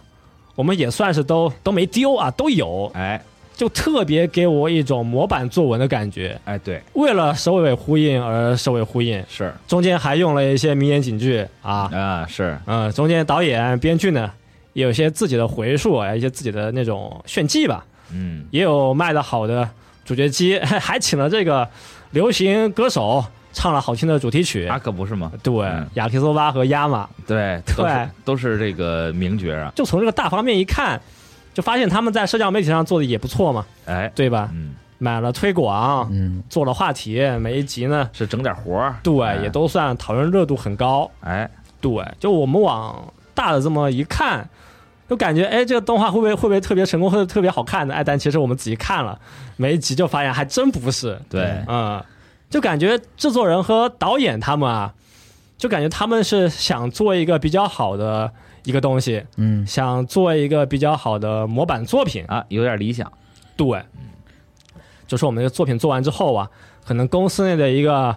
[0.56, 3.22] 我们也算是都都没丢啊，都有，哎，
[3.56, 6.40] 就特别给我一种模板作文的感觉。
[6.46, 9.54] 哎，对，为了首尾呼应而首尾呼应，是。
[9.68, 12.58] 中间还用了一些名言警句啊，啊，是。
[12.66, 14.30] 嗯，中间导演、编剧呢
[14.74, 17.86] 也有些自己的回述，啊，一些自己的那种炫技吧。
[18.14, 19.70] 嗯，也有卖的好的
[20.06, 21.68] 主角机， 还请了这个
[22.12, 24.68] 流行歌手唱了好听的主题曲。
[24.68, 25.32] 啊，可不是吗？
[25.44, 27.92] 对嗯，雅克索巴和亚马，对，都对。
[27.92, 31.00] 是都是这个名角啊，就从这个大方面一看，
[31.54, 34.50] 就发现他们在社交媒体上做的也不错嘛，哎，对吧？
[34.54, 39.36] 嗯，买了推广，嗯，做了话题，每一集呢，是整点活儿，对，哎。
[39.38, 41.10] 也都算讨论热度很高。
[41.22, 41.50] 哎，
[41.82, 43.02] 对，就我们往
[43.34, 44.48] 大的这么一看，
[45.10, 47.96] 就感觉哎，这个动画会不会会不会特别成功，或者特别好看的？
[47.96, 49.20] 哎，但其实我们仔细看了
[49.58, 51.20] 每一集，就发现还真不是。
[51.28, 52.00] 对，嗯，
[52.50, 54.94] 就感觉制作人和导演他们啊，
[55.58, 58.32] 就感觉他们是想做一个比较好的
[58.66, 62.24] 一个东西，嗯，想做一个比较好的模板作品。
[62.28, 63.12] 啊，有点理想，
[63.58, 63.84] 对，
[65.08, 66.48] 就是我们这个作品做完之后啊，
[66.86, 68.16] 可能公司内的一个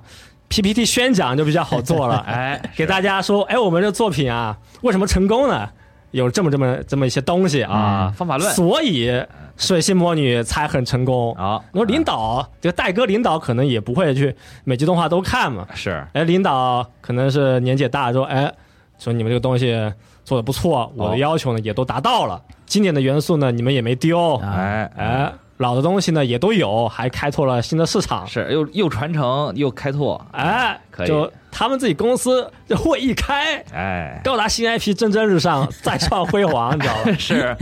[0.50, 5.70] PPT 宣讲就比较好做了， 哎，给大家说，哎，我们这作品啊，为什么成功呢？
[6.12, 9.10] 有这么这么这么一些东西啊，啊，方法论，所以
[9.56, 11.34] 水星魔女才很成功。
[11.34, 11.60] 啊。
[11.72, 14.34] 你说领导，这个戴哥领导可能也不会去
[14.64, 15.66] 每集动画都看嘛。
[15.74, 18.52] 是，哎，领导可能是年纪也大，说，哎，
[18.98, 19.92] 说你们这个东西
[20.24, 25.32] 做的不错，我的要求呢也都达到了，经典的元素呢你们也没丢，啊哎，哎，
[25.62, 28.26] 老的东西呢也都有，还开拓了新的市场。
[28.26, 31.06] 是又又传承又开拓，哎，可以。
[31.08, 37.12] 就他们自己公司这会一开，哎，高达新 IP 蒸蒸日上，再创辉煌，你知道吧？
[37.18, 37.56] 是。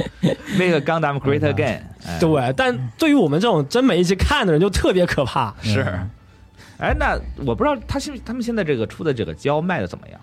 [0.59, 1.55] 那个 《钢 Gundam Great Again》，
[2.07, 2.19] 哎。
[2.19, 5.55] 对，但对于我们这种真没一集看的人，就特别可怕。
[5.63, 5.81] 是，
[6.81, 10.21] 哎，那我不知道他现他们现在这个出的这个胶卖的怎么样？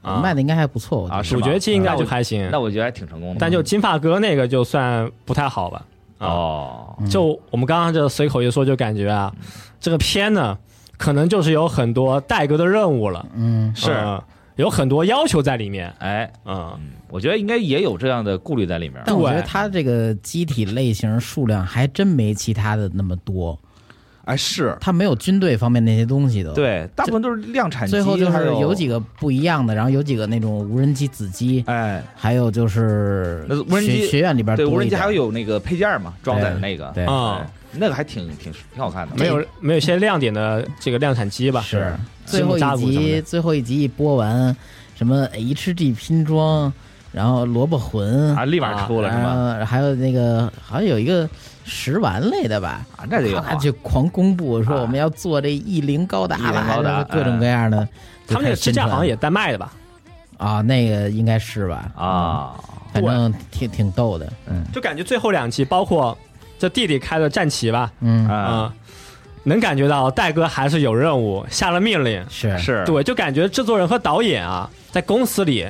[0.00, 3.36] 啊卖的应该还不错，啊主角期应该就还行，那我觉得还挺成功的。
[3.40, 5.82] 但就金发哥那个就算不太好吧。
[6.18, 9.32] 啊，哦，就我们刚刚就随口一说，就感觉啊，
[9.80, 10.58] 这个片呢，
[10.96, 13.90] 可能就是有很多代沟的任务了，嗯，是。
[13.92, 14.22] 嗯
[14.58, 15.88] 有很多要求在里面。
[16.00, 19.00] 哎，嗯，嗯，我觉得应该也有这样的顾虑在里面。
[19.06, 19.46] 但我觉得对。
[19.46, 23.56] 它这个机体类型数量还真没其他的那么多，
[24.28, 24.76] 哎，是。
[24.80, 37.04] 它没有军队方面那些东西的。，对，大部分都是量产机，最后就是有有几个不一样的，然后有几个那种无人机子机，哎，还有就是那无人机学学院里边对，无人机还有有那个配件嘛，装载的那个，对。
[37.06, 37.38] 啊。
[37.40, 39.14] 哎，那个还挺挺挺好看的。
[39.16, 41.60] 没有没有一些亮点的这个量产机吧？
[41.60, 41.94] 是。
[42.24, 44.54] 最后一集最后一集一播完，
[44.94, 46.70] 什么 HG 拼装，
[47.12, 49.64] 然后萝卜魂啊，立马出了是然吗？
[49.66, 51.28] 还有那个好像有一个
[51.68, 57.86] 食玩类的吧，啊，那就有啊他就狂公布说啊我们要做这一零高达了，高达各种各样的。
[58.26, 59.72] 他们那个支架好像也带卖的吧？
[60.36, 61.90] 啊，那个应该是吧？
[61.96, 62.54] 啊，
[62.92, 64.30] 反正挺挺逗的。
[64.48, 66.16] 嗯就感觉最后两期，包括
[66.58, 68.74] 这弟弟开的战旗吧，嗯，啊，啊，
[69.44, 72.24] 能感觉到戴哥还是有任务，下了命令。
[72.28, 75.66] 是是，对，就感觉制作人和导演啊，在公司里，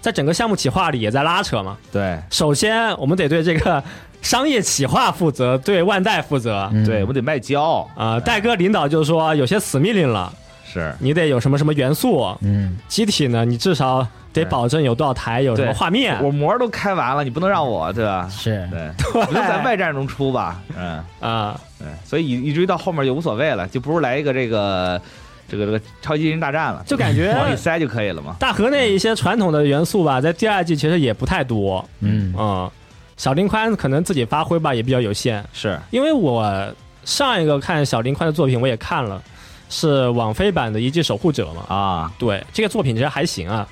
[0.00, 1.76] 在整个项目企划里也在拉扯嘛。
[1.90, 3.82] 对首先，我们得对这个
[4.26, 6.68] 商业企划负责，对万代负责。
[6.72, 6.84] 嗯。
[6.84, 10.32] 对，我得卖胶，啊、戴哥领导就说有些死命令了，
[10.64, 10.92] 是。
[10.98, 16.20] 你得有什么什么元素，嗯，机体呢，你至少得保证有多少台，有什么画面。
[16.22, 18.28] 我膜都开完了，你不能让我对吧？
[18.28, 18.68] 是。
[18.70, 18.90] 对，
[19.24, 20.60] 不能在外战中出吧？
[20.76, 25.00] 嗯，啊、对，所以以以至于到后面就无所谓了，就不如来一个这个
[25.48, 28.34] 这个这个超级人大战了，就感觉往里塞就可以了嘛。
[28.40, 31.88] 大河那一些传统的元素吧，在第二季其实也不太多。
[32.00, 32.34] 嗯。
[32.36, 32.68] 嗯，
[33.16, 35.78] 小林宽可能自己发挥吧也比较有限，是。
[35.90, 39.22] 因为我上一个看小林宽的作品我也看了，
[39.70, 41.62] 是网飞版的《一季守护者》嘛。
[41.74, 43.66] 啊，对，这个作品其实还行啊，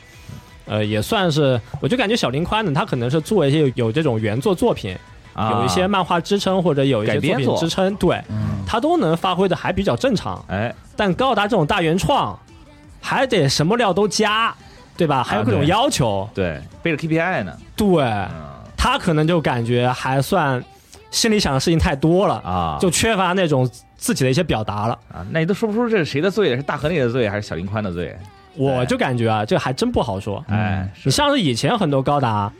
[0.64, 4.96] 呃，也算是，我就感觉小林宽呢，他可能是做一些有有这种原作作品，
[5.34, 5.50] 啊。
[5.58, 8.64] 有一些漫画支撑或者有一些作品支撑，对嗯。
[8.66, 10.42] 他都能发挥的还比较正常。
[10.48, 12.38] 哎，但高达这种大原创，
[13.02, 14.54] 还得什么料都加，
[14.96, 15.22] 对吧？
[15.22, 18.02] 还有各种要求，对，背着 KPI 呢，对。
[18.02, 18.53] 嗯
[18.84, 20.62] 他可能就感觉还算
[21.10, 23.66] 心里想的事情太多了，啊，就缺乏那种
[23.96, 24.92] 自己的一些表达了。
[25.10, 28.14] 啊，那你都说不出这是谁的罪，是大河内的罪还是小林宽的罪？
[28.56, 30.44] 我就感觉啊，这还真不好说。
[30.48, 32.52] 哎，你像是以前很多高达，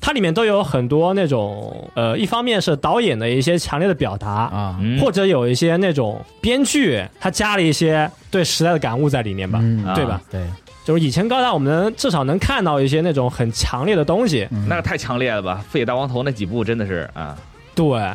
[0.00, 9.60] 它里面都有很多那种呃，一方面是导演的一些强烈的表达，啊，嗯或者有一些那种编剧他加了一些对时代的感悟在里面吧，
[9.94, 10.20] 对吧？
[10.28, 10.44] 对，
[10.84, 14.66] 就是以前高达我们能至少能看到一些那种很强烈的东西，嗯。
[14.68, 15.64] 那个太强烈了吧？
[15.68, 17.38] 废野大王头那几部真的是啊，
[17.74, 18.12] 对，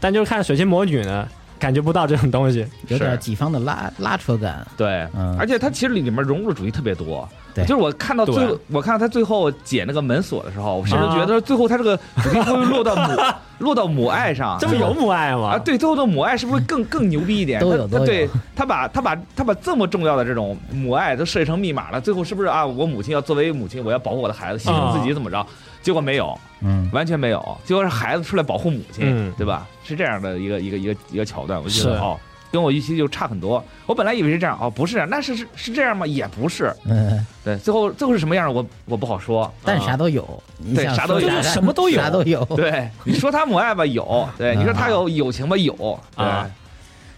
[0.00, 1.28] 但就是看水星魔女呢，
[1.58, 2.66] 感觉不到这种东西。
[2.88, 3.16] 有点是。
[3.18, 5.36] 己方的拉拉扯感，对，嗯。
[5.38, 7.28] 而且它其实里面融入的主题特别多。
[7.54, 13.16] 对就是我看到最后，我看到他最后解那个门锁的时候，我甚至啊觉得最后他这个主题会落到母
[13.58, 15.50] 落到母爱上，这不有母爱吗？
[15.52, 15.58] 啊？
[15.58, 17.60] 对，最后的母爱是不是更更牛逼一点？
[17.60, 22.66] 都有都有他他对他把他把他把这么重要的这种母爱都设计成密码了，最后是不是啊？
[22.66, 25.46] 我母亲要作为母亲，我要保护我的孩子，牺牲自己怎么着？
[25.82, 29.66] 结果没有，嗯，完全没有，结果是孩子出来保护母亲，嗯对吧？
[29.84, 32.16] 是这样的一个一个一个一个桥段，我就觉得哦，
[32.52, 33.64] 跟我预期就差很多。
[33.86, 36.06] 我本来以为是这样，哦，不是，那是是是这样吗？
[36.06, 39.52] 也不是，嗯，对，最后最后是什么样，我我不好说。
[39.64, 41.28] 但是啥啊都有，你想对啥都有。
[41.28, 42.00] 就是什么都有。
[42.00, 42.44] 啥都有。
[42.44, 45.74] 对，你说他母爱吧，有；对，你说他有友情吧，有。
[46.16, 46.24] 对。
[46.24, 46.48] 啊，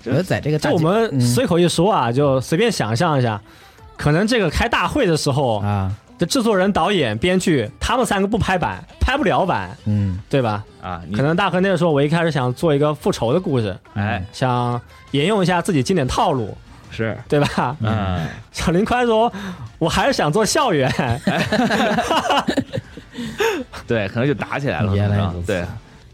[0.04, 3.40] 我觉得在这个大就我们随口一说啊，就随便想象一下，
[3.96, 10.18] 可能这个开大会的时候，啊，这制作人、导演、编剧他们三个不拍板，拍不了板，嗯。
[10.30, 10.64] 对吧？
[10.82, 14.24] 啊，可能大河那个时候，我一开始想做一个复仇的故事，哎。
[14.32, 14.80] 想
[15.12, 16.56] 沿用一下自己经典套路，
[16.90, 17.76] 是，对吧？
[17.80, 19.32] 嗯， 小林宽说，
[19.78, 20.90] 我还是想做校园，
[23.86, 25.64] 对，可能就打起来了，对，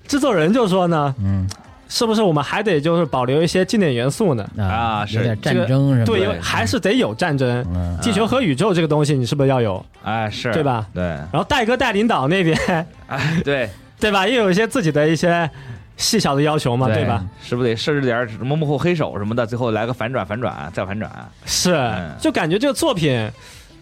[0.06, 1.48] 制作人就说呢，嗯
[1.90, 4.48] 是不是我们还得就是保留一些经典元素呢？
[4.56, 7.62] 啊是有点战争什么，对，还是得有战争。
[7.74, 9.84] 嗯地球和宇宙这个东西，你是不是要有？
[10.04, 10.86] 哎是，对吧？
[10.94, 12.56] 对，然后戴哥带领导那边，
[13.08, 13.68] 哎对，
[14.00, 14.26] 对吧？
[14.26, 15.50] 又有一些自己的一些
[15.96, 17.22] 细小的要求嘛，对吧？？
[17.42, 21.10] 是不是得设置点什么幕后黑手什么的，最后来个反转，反转再反转？
[21.44, 23.28] 是嗯，就感觉这个作品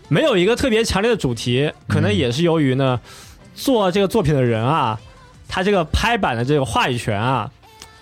[0.09, 2.99] 没有一个特别强烈的主题，可能也是由于呢，
[3.55, 4.99] 做这个作品的人啊，
[5.47, 7.49] 他这个拍板的这个话语权啊，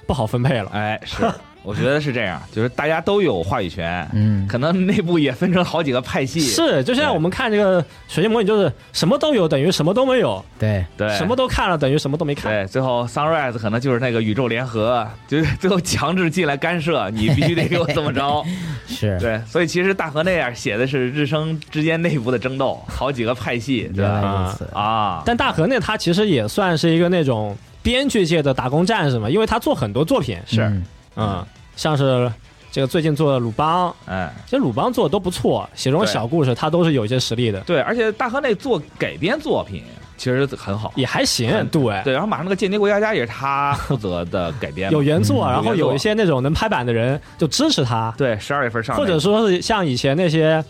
[0.07, 0.71] 不好分配了。
[0.73, 1.25] 哎，是，
[1.63, 12.53] 我觉得是这样，就是大家都有话语权，嗯可能内部也分成好几个派系，是，就像对我们看这个《水晶模拟》，就是什么都有等于什么都没有，对，对，什么都看了等于什么都没看。
[12.53, 18.45] 对，最后 Sunrise 可能就是那个宇宙联合，就是最后强制进来干涉，你必须得给我怎么着？
[18.87, 24.57] 是，对，所以其实大河那样写的是日升之间内部的争斗，好几个派系，对吧？
[24.73, 27.57] 啊，但大河那他其实也算是一个那种
[27.87, 30.63] 编剧界的打工战士嘛，因为他做很多作品，是。
[30.63, 30.85] 嗯。
[31.15, 32.31] 嗯，像是
[32.73, 39.83] 这个最近做的鲁邦，哎，其实鲁邦做的都不错，写这种小故事他都是有一些实力的，对，而且大河内做改编作品
[40.19, 42.03] 其实很好，也还行，对。
[42.05, 50.63] 对，然后马上那个《间谍过家家》也是他负责的改编， 有原作，嗯然后有一些那种能拍板的人就支持他，对，十二月份上或者说是像以前那些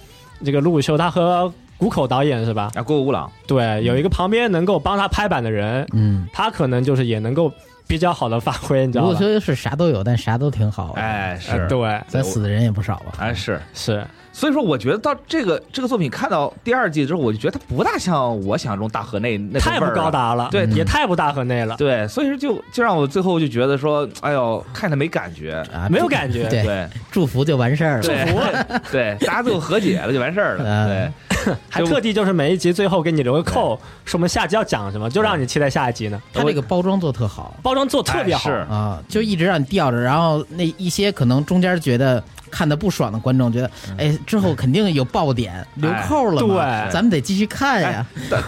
[0.45, 2.71] 这个鲁武修，他和谷口导演是吧？
[2.75, 7.53] 啊，郭五郎，对，有一个旁边能够帮他拍板的人，嗯，他可能就是也能够
[7.87, 9.11] 比较好的发挥，你知道吗？
[9.11, 11.51] 如果说是啥都有，但啥都挺好的，哎，是。
[11.53, 14.07] 呃，对，咱死的人也不少吧，哎是，是
[14.37, 25.65] 所以说我觉得到这个这个作品看到第二季之后，我就觉得它不大像我想象中大河内那个太不高达了，对也太不大河内了，对，所以说就就让我最后就觉得说，哎呦，看着没感觉。
[25.73, 26.47] 啊，没有感觉。
[26.51, 26.87] 对，对。
[27.11, 30.65] 祝福就完事儿了，对对，大家最后和解了就完事儿了。
[30.67, 31.13] 嗯。
[31.31, 33.75] 对， 还特地就是每一集最后给你留个扣，
[34.05, 36.21] 说我们下集要讲什么，就让你期待下一集呢。
[36.35, 37.57] 他这个包装做特好。
[37.63, 48.43] 包装做特别好，啊，就一直让你吊着，然后那一些可能中间觉得看的不爽的观众觉得，哎，之后肯定有爆点留扣了，对咱们得继续看呀，但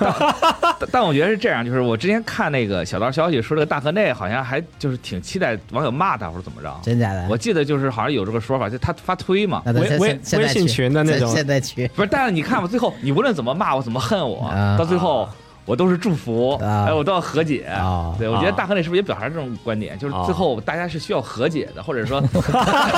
[0.79, 6.81] 但但我觉得是这样，就是我之前看那个小道消息说，这个大河内好像还就是挺期待网友骂他或者怎么着。
[6.83, 7.27] 真假的？
[7.29, 9.63] 我记得就是好像有这个说法，就他发推嘛。
[9.67, 15.29] 微微微信群的那种现在去不是，但是你看吧，最后你无论怎么骂我，怎么恨我，啊到最后
[15.69, 17.65] 我都是祝福，啊哎，我都要和解。
[17.65, 22.21] 啊对，我觉得啊大河那是不是也表达这种观点，就是啊最后大家是需要和解的，或者说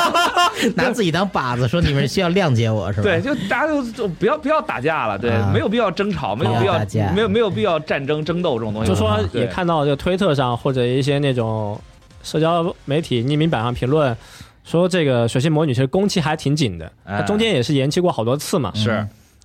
[0.76, 3.02] 拿自己当靶子，说你们需要谅解我是吧？
[3.02, 6.78] 对，就大家就就不要不要打架了，对，啊没有必要争吵，没有必要
[7.12, 8.88] 没有没有必要战争争斗这种东西。
[8.88, 11.80] 就说也看到这个推特上或者一些那种
[12.22, 14.16] 社交媒体匿名版上评论。
[14.62, 18.70] 说这个水星魔女其实工期还挺紧的，哎它中间也是延期过好多次嘛。
[18.74, 18.90] 是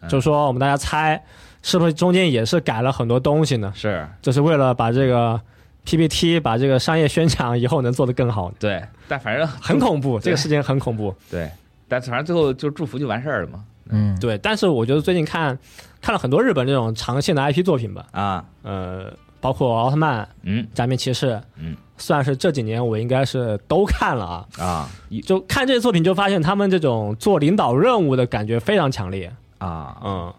[0.01, 1.19] 嗯就说我们大家猜，
[1.67, 3.73] 是不是中间也是改了很多东西呢？
[3.75, 5.41] 是，就是为了把这个
[5.83, 11.11] PPT 把这个商业宣传以后能做得更好，对，但反正很恐怖，这个事情很恐怖。
[11.31, 11.49] 对，
[11.87, 13.63] 但反正最后就祝福就完事儿了嘛。
[13.89, 15.57] 嗯，对，但是我觉得最近看
[15.99, 19.11] 看了很多日本这种长线的 IP 作品吧，啊，呃，
[19.41, 20.67] 包括奥特曼、嗯。
[20.75, 24.45] 假面骑士，嗯，算是这几年我应该是都看了啊。
[24.59, 24.89] 啊。
[25.23, 29.33] 就看这些作品，就发现他们这种做领导任务的感觉非常强烈。
[29.57, 30.33] 啊，嗯，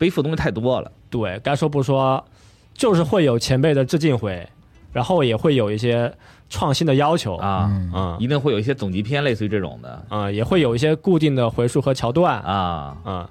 [0.00, 0.90] 背负的东西太多了。
[1.10, 2.24] 对该说不说，
[2.72, 4.48] 就是会有前辈的致敬回，
[4.94, 6.10] 然后也会有一些
[6.48, 13.28] 创新的要求啊，嗯嗯一定会有一些总集篇，类似于这种的嗯，也会有一些固定的回数和桥段啊，嗯，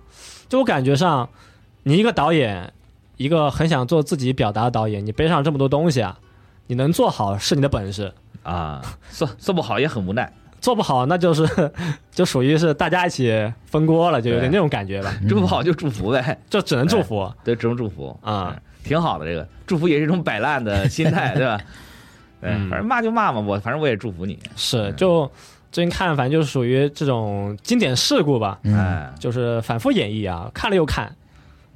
[0.48, 1.28] 就我感觉上，
[1.82, 2.72] 你一个导演，
[3.18, 6.20] 一个很想做自己表达的导演，你背上这么多东西啊，
[6.68, 8.14] 你能做好是你的本事，
[8.44, 10.32] 啊，做做不好也很无奈，
[10.62, 11.48] 做不好那就是
[12.12, 17.32] 就属于是大家一起分锅了，就有点那种感觉吧，做不好就祝福呗， 就只能祝福。
[17.44, 19.26] 对，只能祝福啊嗯，挺好的。
[19.26, 21.60] 这个祝福也是一种摆烂的心态， 对吧？
[22.42, 24.38] 对，嗯反正骂就骂嘛，我反正我也祝福你。
[24.56, 25.30] 是，就
[25.72, 31.16] 最近看，反正就是属于这种经典事故吧，嗯哎，就是反复演绎啊，看了又看。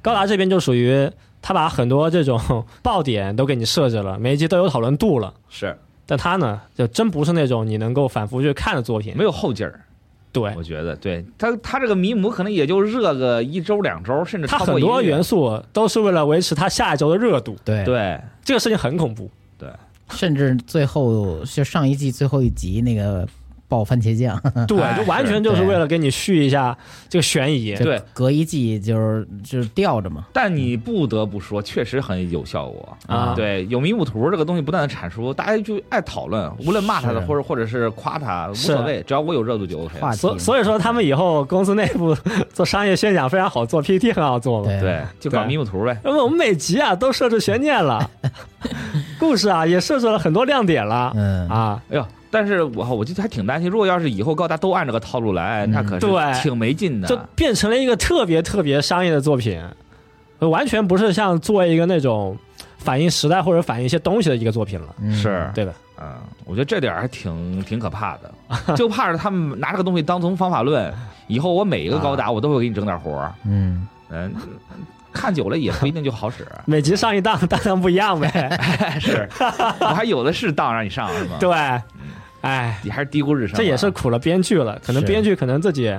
[0.02, 1.10] 高达这边就属于
[1.40, 2.38] 他把很多这种
[2.82, 5.32] 爆点都给你设置了，每一集都有讨论度了。
[5.48, 5.74] 是
[6.06, 9.14] 但他呢，就真不是那种你能够反复去看的作品。
[9.16, 9.80] 没有后劲儿，
[10.32, 19.30] 对，我觉得，对他他这个迷母可能也就热个一周两周，甚至他很多元素都是为了维持他下一周的热度，对，对这个事情很恐怖。
[19.56, 19.68] 对
[20.10, 23.26] 甚至最后就上一季最后一集那个
[23.68, 26.76] 爆番茄酱， 对，哎就完全就是为了给你续一下
[27.08, 27.74] 这个悬疑。
[27.76, 30.26] 对隔一季就是就是吊着嘛。
[30.32, 40.12] 但你不得不说，确实很有效果啊对，有迷雾图这个东西不断的产出，大家就爱讨论，无论骂他的或者或者是夸他，无所谓，只要我有热度就 OK 了。
[40.12, 42.16] 所所以说，他们以后公司内部
[42.52, 44.66] 做商业宣讲非常好做，PPT 很好做嘛。
[44.68, 45.98] 对对，就搞迷雾图呗。
[46.04, 48.08] 那么我们每集啊都设置悬念了，
[49.18, 51.82] 故事啊也设置了很多亮点了嗯啊。
[51.90, 56.42] 哎呦，但是我我就还挺担心，如果要是以后高达都按这个套路来，那可是对。
[56.42, 57.06] 挺没劲的。
[57.06, 59.62] 就变成了一个特别特别商业的作品，
[60.40, 62.36] 完全不是像做一个那种
[62.78, 65.12] 反映时代或者反映一些东西的一个作品了，嗯。
[65.14, 65.72] 是，对的？
[66.00, 66.12] 嗯，
[66.44, 68.34] 我觉得这点儿还挺挺可怕的，
[68.74, 70.92] 就怕是他们拿这个东西当成方法论，
[71.28, 74.34] 以后我每一个高达我都会给你整点活儿，嗯，嗯，
[75.12, 76.44] 看久了也不一定就好使。
[76.66, 78.58] 每集上一档，当当不一样呗。
[79.00, 79.28] 是，
[79.80, 81.36] 我还有的是档让你上是吗？
[81.38, 81.50] 对，
[82.44, 83.58] 哎，你还是低估日程啊。
[83.58, 85.92] 这也是苦了编剧了，可能编剧可能自己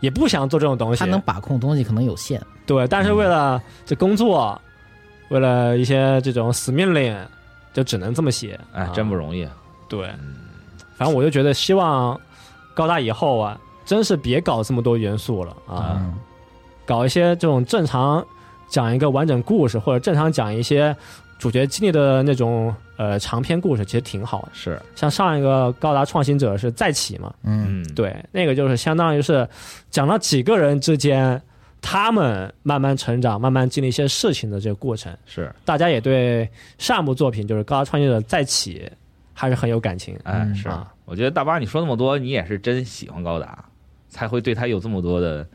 [0.00, 1.00] 也不想做这种东西。
[1.00, 2.40] 他，能把控东西可能有限。
[2.66, 4.60] 对，但是为了这工作，
[5.28, 7.16] 为了一些这种死命令，
[7.72, 8.58] 就只能这么写。
[8.72, 9.46] 哎啊，真不容易。
[9.88, 10.06] 对，
[10.96, 12.18] 反正我就觉得希望
[12.74, 16.14] 高大以后啊，真是别搞这么多元素了啊，嗯。
[16.86, 18.22] 搞一些这种正常
[18.68, 20.94] 讲一个完整故事，或者正常讲一些
[21.44, 24.48] 主角经历的那种呃长篇故事，其实挺好的。
[24.54, 29.46] 是，像上一个高达创新者是再起嘛，嗯嗯，对，那个就是相当于是
[29.90, 31.38] 讲了几个人之间
[31.82, 35.14] 他们慢慢成长、慢慢经历一些事情的这个过程。
[35.26, 38.90] 是，大家也对上部作品就是高达创新者再起
[39.34, 40.18] 还是很有感情。
[40.22, 40.90] 嗯哎是啊。
[41.04, 43.62] 我觉得大巴你说那么多，你也是真喜欢高达，
[44.08, 45.46] 才会对他有这么多的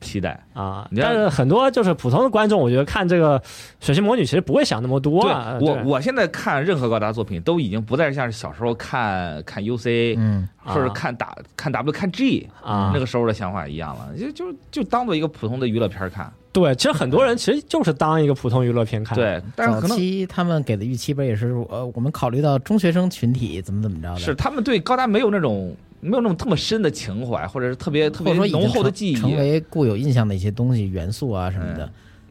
[0.00, 0.38] 期待。
[0.54, 3.38] 啊，你看但是很多就是普通的观众，我觉得看这个
[3.80, 5.58] 《水星魔女》其实不会想那么多对啊。
[5.60, 16.32] 我，对我现在看任何高达作品，都已经不再像是小时候看看 UC，嗯啊或者看打看 W 看 G 啊那个时候的想法一样了，就就就当做一个普通的娱乐片看。
[16.52, 29.14] 对，其实很多人其实就是当一个普通娱乐片看。，对，但是早可能期他们给的预期不也是呃，我们考虑到中学生群体怎么怎么着的，是他们对高达没有那种没有那种这么深的情怀，或者是特别特别浓厚的记忆。
[29.14, 31.90] 成为固有印象的一些东西、元素啊什么的。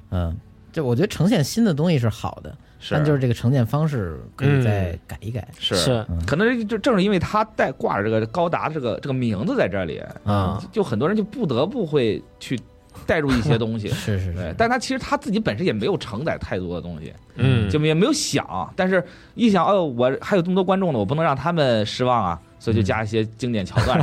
[0.10, 0.36] 嗯，
[0.72, 2.58] 就我觉得呈现新的东西是好的，
[2.90, 5.48] 但就是这个呈现方式可以再改一改。
[5.60, 12.60] 是是可能就正是因为他带挂着这个高达这个这个名字在这里，啊就很多人就不得不会去
[13.06, 13.88] 带入一些东西。
[13.94, 19.04] 是是对是，，但他其实他自己本身也没有承载太多的东西，嗯，就也没有想，但是
[19.36, 24.00] 一想，哦，我还有这么多观众呢，我不能让他们失望啊，所以就加一些经典桥段，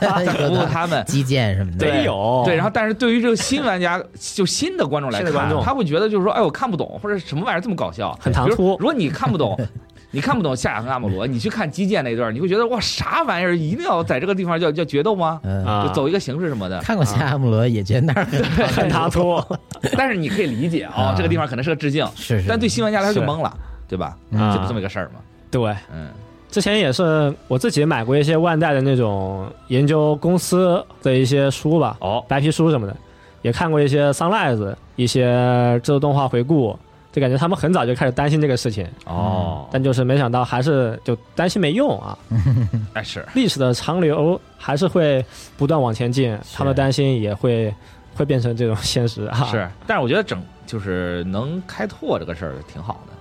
[0.00, 1.04] 再服务他们。
[1.04, 2.42] 基建什么的，没有。
[2.44, 4.02] 对，然后但是对于这个新玩家，
[4.34, 8.76] 就新的观众来看，他会觉得就是说，哎，我看不懂，或者什么玩意儿这么搞笑，很唐突。
[8.78, 9.58] 如果你看不懂，
[10.10, 15.40] 你看不懂夏亚和阿姆罗，你去看基建那段，你会觉得哇，啥玩意儿，一定要在这个地方叫叫决斗吗？
[15.44, 16.80] 嗯，啊，就走一个形式什么的。
[16.80, 19.38] 看过夏阿姆罗也觉得那儿很很唐突
[19.96, 23.54] 但是你可以理解哦啊，这个地方可能是个致敬，是是，但对新玩家来说就是懵了，
[23.86, 24.16] 对吧？
[24.30, 25.20] 嗯就这么一个事儿嘛。
[25.50, 25.74] 对。
[25.92, 26.08] 嗯，
[26.50, 32.96] 之前也是我自己买过一些万代的那种研究公司的一些书吧，哦，白皮书什么的，
[33.42, 36.78] 也看过一些 Sunrise 一些制作动画回顾，
[37.12, 42.16] 就感觉他们很早就开始担心这个事情，哦，但就是没想到还是就担心没用啊，
[42.94, 45.24] 哎是，历史的长流还是会
[45.56, 47.74] 不断往前进，他们担心也会
[48.14, 53.12] 会变成这种 现实啊，是，但是我觉得整就是能开拓这个事儿挺好的。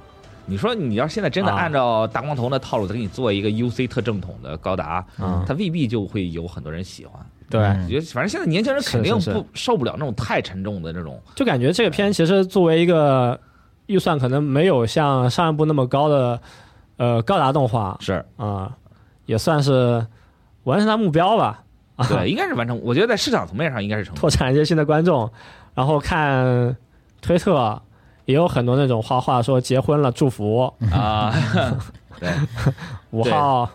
[0.50, 1.58] 你说你要现在真的啊。
[1.58, 7.14] 按照大光头那套路，给你做一个 UC 特正统的高达，嗯它未必就会有很多人喜欢。
[7.50, 7.84] 对，嗯。
[7.84, 11.22] 我觉得反正现在年轻人肯定不受不了那种太沉重的那种。
[11.36, 13.38] 就感觉这个片其实作为一个
[13.88, 16.40] 预算可能没有像上一部那么高的
[16.98, 18.72] 呃高达动画是啊、
[19.26, 20.06] 也算是
[20.64, 21.64] 完成他目标吧。
[21.96, 22.80] 啊，对，应该是完成。
[22.84, 24.20] 我觉得在市场层面上应该是成功。
[24.22, 25.28] 拓展一些新的观众，
[25.74, 26.78] 然后看
[27.22, 27.82] 推特
[28.26, 31.34] 也有很多那种画画说结婚了祝福，啊，
[32.20, 32.30] 对，
[33.10, 33.68] 五号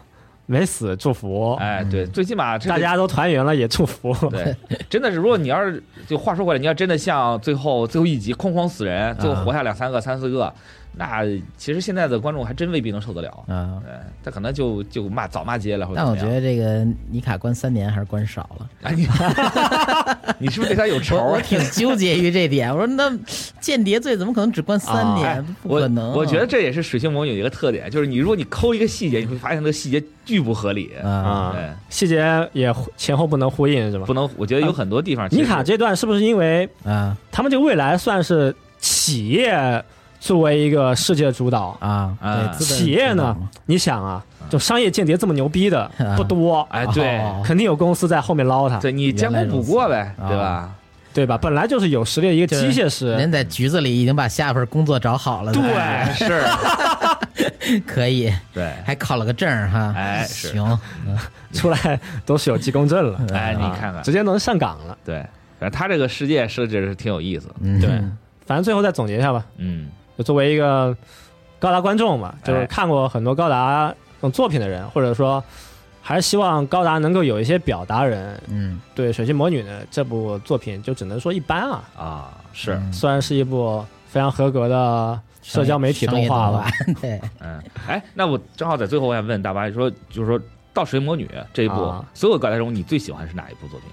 [0.47, 4.15] 没死祝福，哎，对，最起码这个大家都团圆了也祝福。
[4.29, 4.55] 对，
[4.91, 10.53] 真的是，如果你要是就话说回来，你要真的像最后最后一集哐哐死人，最后活下两三个、三四个，
[10.95, 11.25] 那
[11.57, 13.45] 其实现在的观众还真未必能受得了。
[13.49, 13.81] 啊。
[13.85, 13.93] 对，
[14.25, 16.17] 他可能就就骂早骂街了，或者但我。
[16.17, 19.09] 觉得这个尼卡关三年还是关少了，哎，你
[20.39, 21.25] 你是不是对他有仇啊？
[21.25, 22.71] 我我挺纠结于这点。
[22.71, 23.13] 我说那
[23.61, 25.57] 间谍罪怎么可能只关三哎年？
[25.63, 26.13] 不可能。
[26.13, 30.93] 我觉得这也是水星魔女的一个特点，就是你如果你抠一个细节，你会发现那个细节巨不合理。
[31.03, 31.57] 啊，
[31.89, 34.15] 细节也前后不能呼应是吧不？
[34.15, 39.83] 能，我觉得有很多地方尼卡这段是不是因为啊他们这个未来算是企业
[40.23, 41.77] 作为一个世界主导？
[41.81, 42.17] 啊，
[42.57, 43.37] 企业呢？
[43.67, 50.73] 你想啊，就商业间谍这么牛逼的不多，哎，对，哦肯定有公司在后面捞他，对你将功补过呗，对吧？
[51.13, 51.37] 对吧？
[51.37, 55.61] 本来就是有实力的一个机械师，人在局子里已经把下一份工作找好了，对。
[55.75, 56.41] 哎是，
[57.85, 59.93] 可以，对，还考了个证哈。
[59.97, 60.79] 哎行，
[61.53, 63.77] 出来都是有技工证了， 哎，你啊。
[63.77, 64.01] 看看。
[64.05, 64.97] 直，接能上岗了。
[65.05, 65.17] 对，
[65.59, 67.55] 反正他这个世界设置是挺有意思的。
[67.61, 67.81] 嗯。
[67.81, 67.91] 对，
[68.47, 70.97] 反正最后再总结一下吧，嗯，就作为一个
[71.59, 75.43] 高达观众嘛，就是哎看过很多高达这种作品的人，或者说
[76.01, 82.93] 还是希望高达能够有一些表达人，嗯，对《水星魔女》呢这部作品就只能说一般啊，啊，是，嗯。
[82.93, 86.67] 虽然是一部非常合格的社交媒体动画吧，
[87.01, 90.41] 对， 嗯，哎，那我正好在最后我想问大巴，说就是说
[90.75, 92.05] 到《水魔女》这一部，啊。
[92.15, 93.89] 所有高达中你最喜欢是哪一部作品？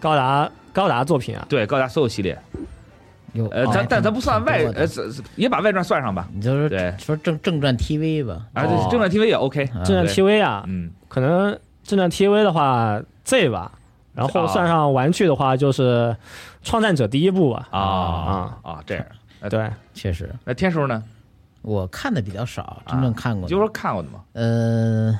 [0.00, 2.38] 高达高达作品啊，对，高达所有系列，
[3.32, 5.04] 有呃，哦咱但咱不算外呃，这
[5.36, 6.28] 也把外传算上吧。
[6.32, 9.64] 你就是对说正正传 TV 吧，啊，正传 TV 也 OK。
[9.74, 13.72] 啊正传 TV 啊，嗯，可能正传 TV 的话 Z 吧，
[14.14, 16.16] 然后哦算上玩具的话就是
[16.62, 19.04] 创战者第一部吧，啊啊啊，这样。
[19.40, 21.02] 呃对，确实那天叔呢？
[21.62, 24.20] 我看的比较少，真正看过的就说看过的嘛。
[24.32, 25.18] 呃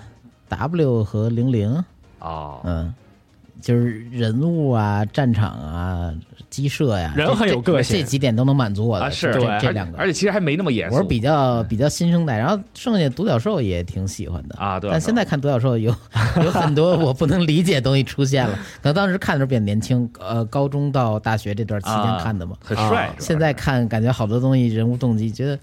[0.48, 1.84] ，W 和零零，
[2.18, 2.92] 哦，嗯，
[3.60, 6.12] 就是人物啊、战场啊、
[6.48, 9.04] 鸡舍呀，人这很有个性这这几点都能满足我的。
[9.04, 10.96] 啊是，这这两个而且其实还没那么严肃。
[10.96, 14.56] 我是比较比较新生代，然后剩下独角兽也挺喜欢的。
[14.56, 14.90] 啊，对。
[14.90, 15.94] 但现在看独角兽有
[16.42, 22.56] 有很多我不能理解的东西出现了， 可能当时看的时候比较年轻，呃，高中到大学这段期间看的嘛。
[22.62, 25.58] 很帅啊，现在看感觉好多东西人物动机，觉得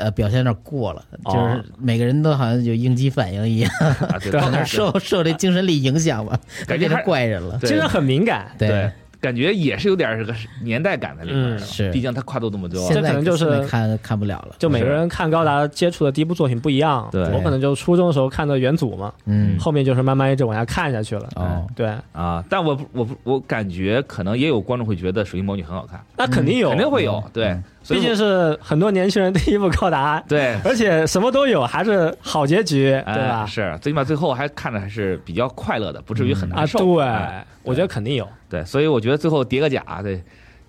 [0.00, 7.58] 呃表现有点过了，哦就是每个人都好像有应激反应一样，啊，对， 对可能受受这精神力影响吧，变成感觉还怪人了。
[7.60, 8.90] 精神很敏感，对，
[9.20, 11.58] 感觉也是有点这个年代感在里面嗯的。
[11.58, 12.80] 是毕竟它跨度这么多。
[12.86, 14.54] 现在这可能就是看看不了了。
[14.58, 21.28] 就每个人看高达接触的第一部作品不一样，对我可能就初中的时候看的元祖嘛，嗯，后面就是慢慢一直往下看下去了。
[21.36, 30.56] 哦，对，啊，但我我我感觉可能也有观众会觉得《水晶魔女》很好看，那肯定有，肯定会有，对嗯，毕竟是很多年轻人第一部高达，对。
[30.64, 33.44] 而且什么都有，还是好结局，哎对吧？
[33.46, 36.78] 是，最起码最后还看着还是比较快乐的，不至于很啊，难受。
[36.78, 38.26] 对哎，我觉得肯定有。
[38.50, 40.22] 对，所以我觉得最后叠个甲，对，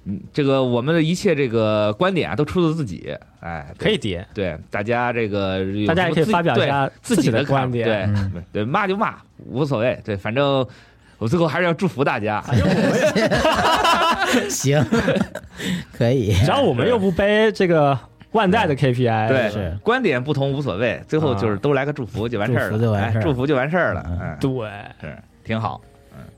[0.06, 9.16] 嗯，这个我们的一切这个观点啊，都出自自己，哎，可以叠，对大家这个大家也可以发表一下自自己的观点对嗯对，骂就骂，
[9.48, 10.66] 无所谓，对，反正
[11.18, 14.82] 我最后还是要祝福大家，反正我们 行，
[15.92, 16.34] 可以。
[16.34, 17.98] 只要我们又不背这个
[18.32, 24.50] 万代的 KPI，对是观点不同无所谓，最后就是都来个祝福就完事儿了，祝福就完事儿哎祝福就完事儿了，对，
[25.02, 25.82] 是挺好，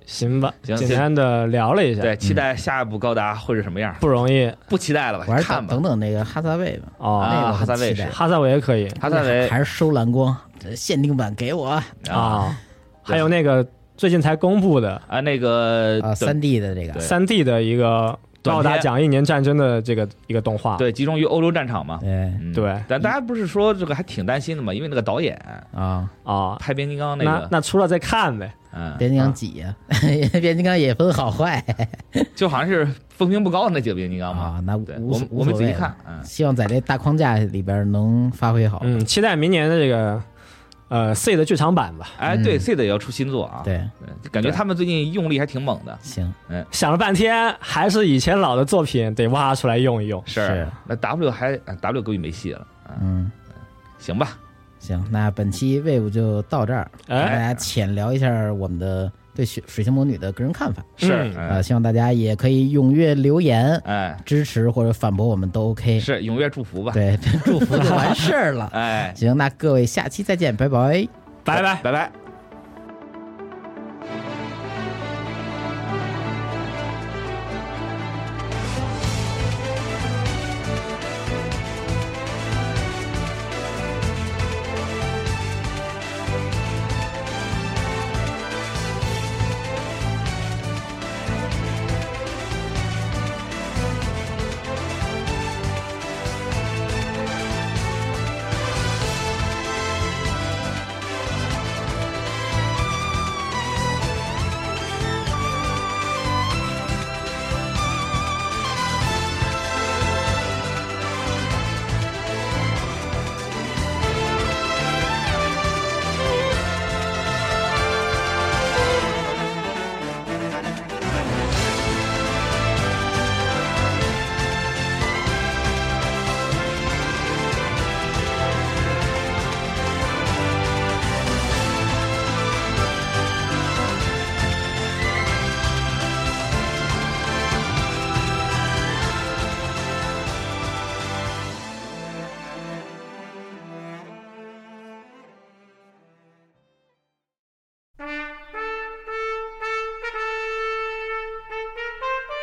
[0.06, 4.52] 行吧，行简单的聊了一下，对，期待下一步高达会是什么样，不容易。
[4.68, 5.74] 不期待了吧我，还是看吧。
[5.74, 7.28] 等等，那个哈萨韦吧，哦。
[7.30, 8.88] 那个哈萨韦是哈萨韦也可以。
[9.00, 10.36] 哈萨维还是收蓝光，
[10.76, 11.68] 限定版给我。
[11.68, 12.58] 啊，啊，
[13.02, 15.02] 还有那个最近才公布的。
[15.08, 16.94] 啊那个啊三 D 的这个。
[16.94, 17.02] 对。
[17.02, 22.00] 三 D 的一个高达讲一年战争的这个一个动画，对，集中于欧洲战场嘛。
[22.02, 22.10] 对。
[22.10, 22.54] 嗯。
[22.54, 22.78] 对。
[22.88, 24.74] 但大家不是说这个还挺担心的嘛？
[24.74, 25.40] 因为那个导演
[25.74, 28.54] 啊，啊，拍变形金刚那那个，那出了再看呗。
[28.76, 29.76] 嗯，变形金刚几呀？
[30.32, 31.64] 变形金刚也分好坏
[32.36, 34.44] 就好像是风评不高的那几个变形金刚嘛。
[34.44, 38.80] 啊，那对，无我我没仔细看，嗯，希望在这大框架里边能发挥好。
[38.84, 40.22] 嗯，期待明年的这个
[40.90, 42.10] 呃 C 的剧场版吧。
[42.18, 43.62] 哎，嗯对，C 的也要出新作啊。
[43.64, 43.84] 对，
[44.32, 45.98] 感觉他们最近用力还挺猛的。
[46.02, 50.22] 行，嗯想了半天，还是以前老的作品得挖出来用一用。
[50.26, 52.68] 是是，那 W 还啊 W 估计没戏了。
[53.02, 53.62] 嗯，嗯，
[54.00, 54.38] 行吧，
[54.84, 66.02] 行，那本期 Wave 就到这儿，跟大哎，家浅聊一下我们的对水水星魔女的个人看法是，嗯啊、哎希望大家也可以踊跃留言哎，支持或者反驳我们都 OK。
[66.02, 66.92] 是踊跃祝福吧。
[66.92, 68.70] 对，祝福就完事儿了。
[68.76, 71.08] 哎，行，那各位下期再见，拜拜。
[71.46, 71.76] 拜拜。
[71.82, 72.23] 拜拜。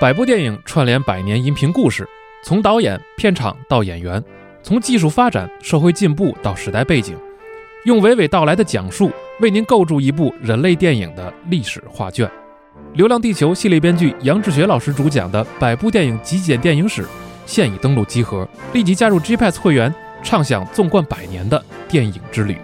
[0.01, 2.09] 百部电影串联百年音频故事，
[2.43, 4.25] 从导演、片场到演员，
[4.63, 7.15] 从技术发展、社会进步到时代背景，
[7.85, 12.27] 用娓娓道来的讲述，为您构筑一部人类电影的历史画卷。
[12.95, 17.05] 《流浪地球》系列编剧杨志学老师主讲的百部电影极简电影史，
[17.45, 22.57] 现已登录集合，立即加入 g pas 会员，畅享纵贯百年的电影之旅。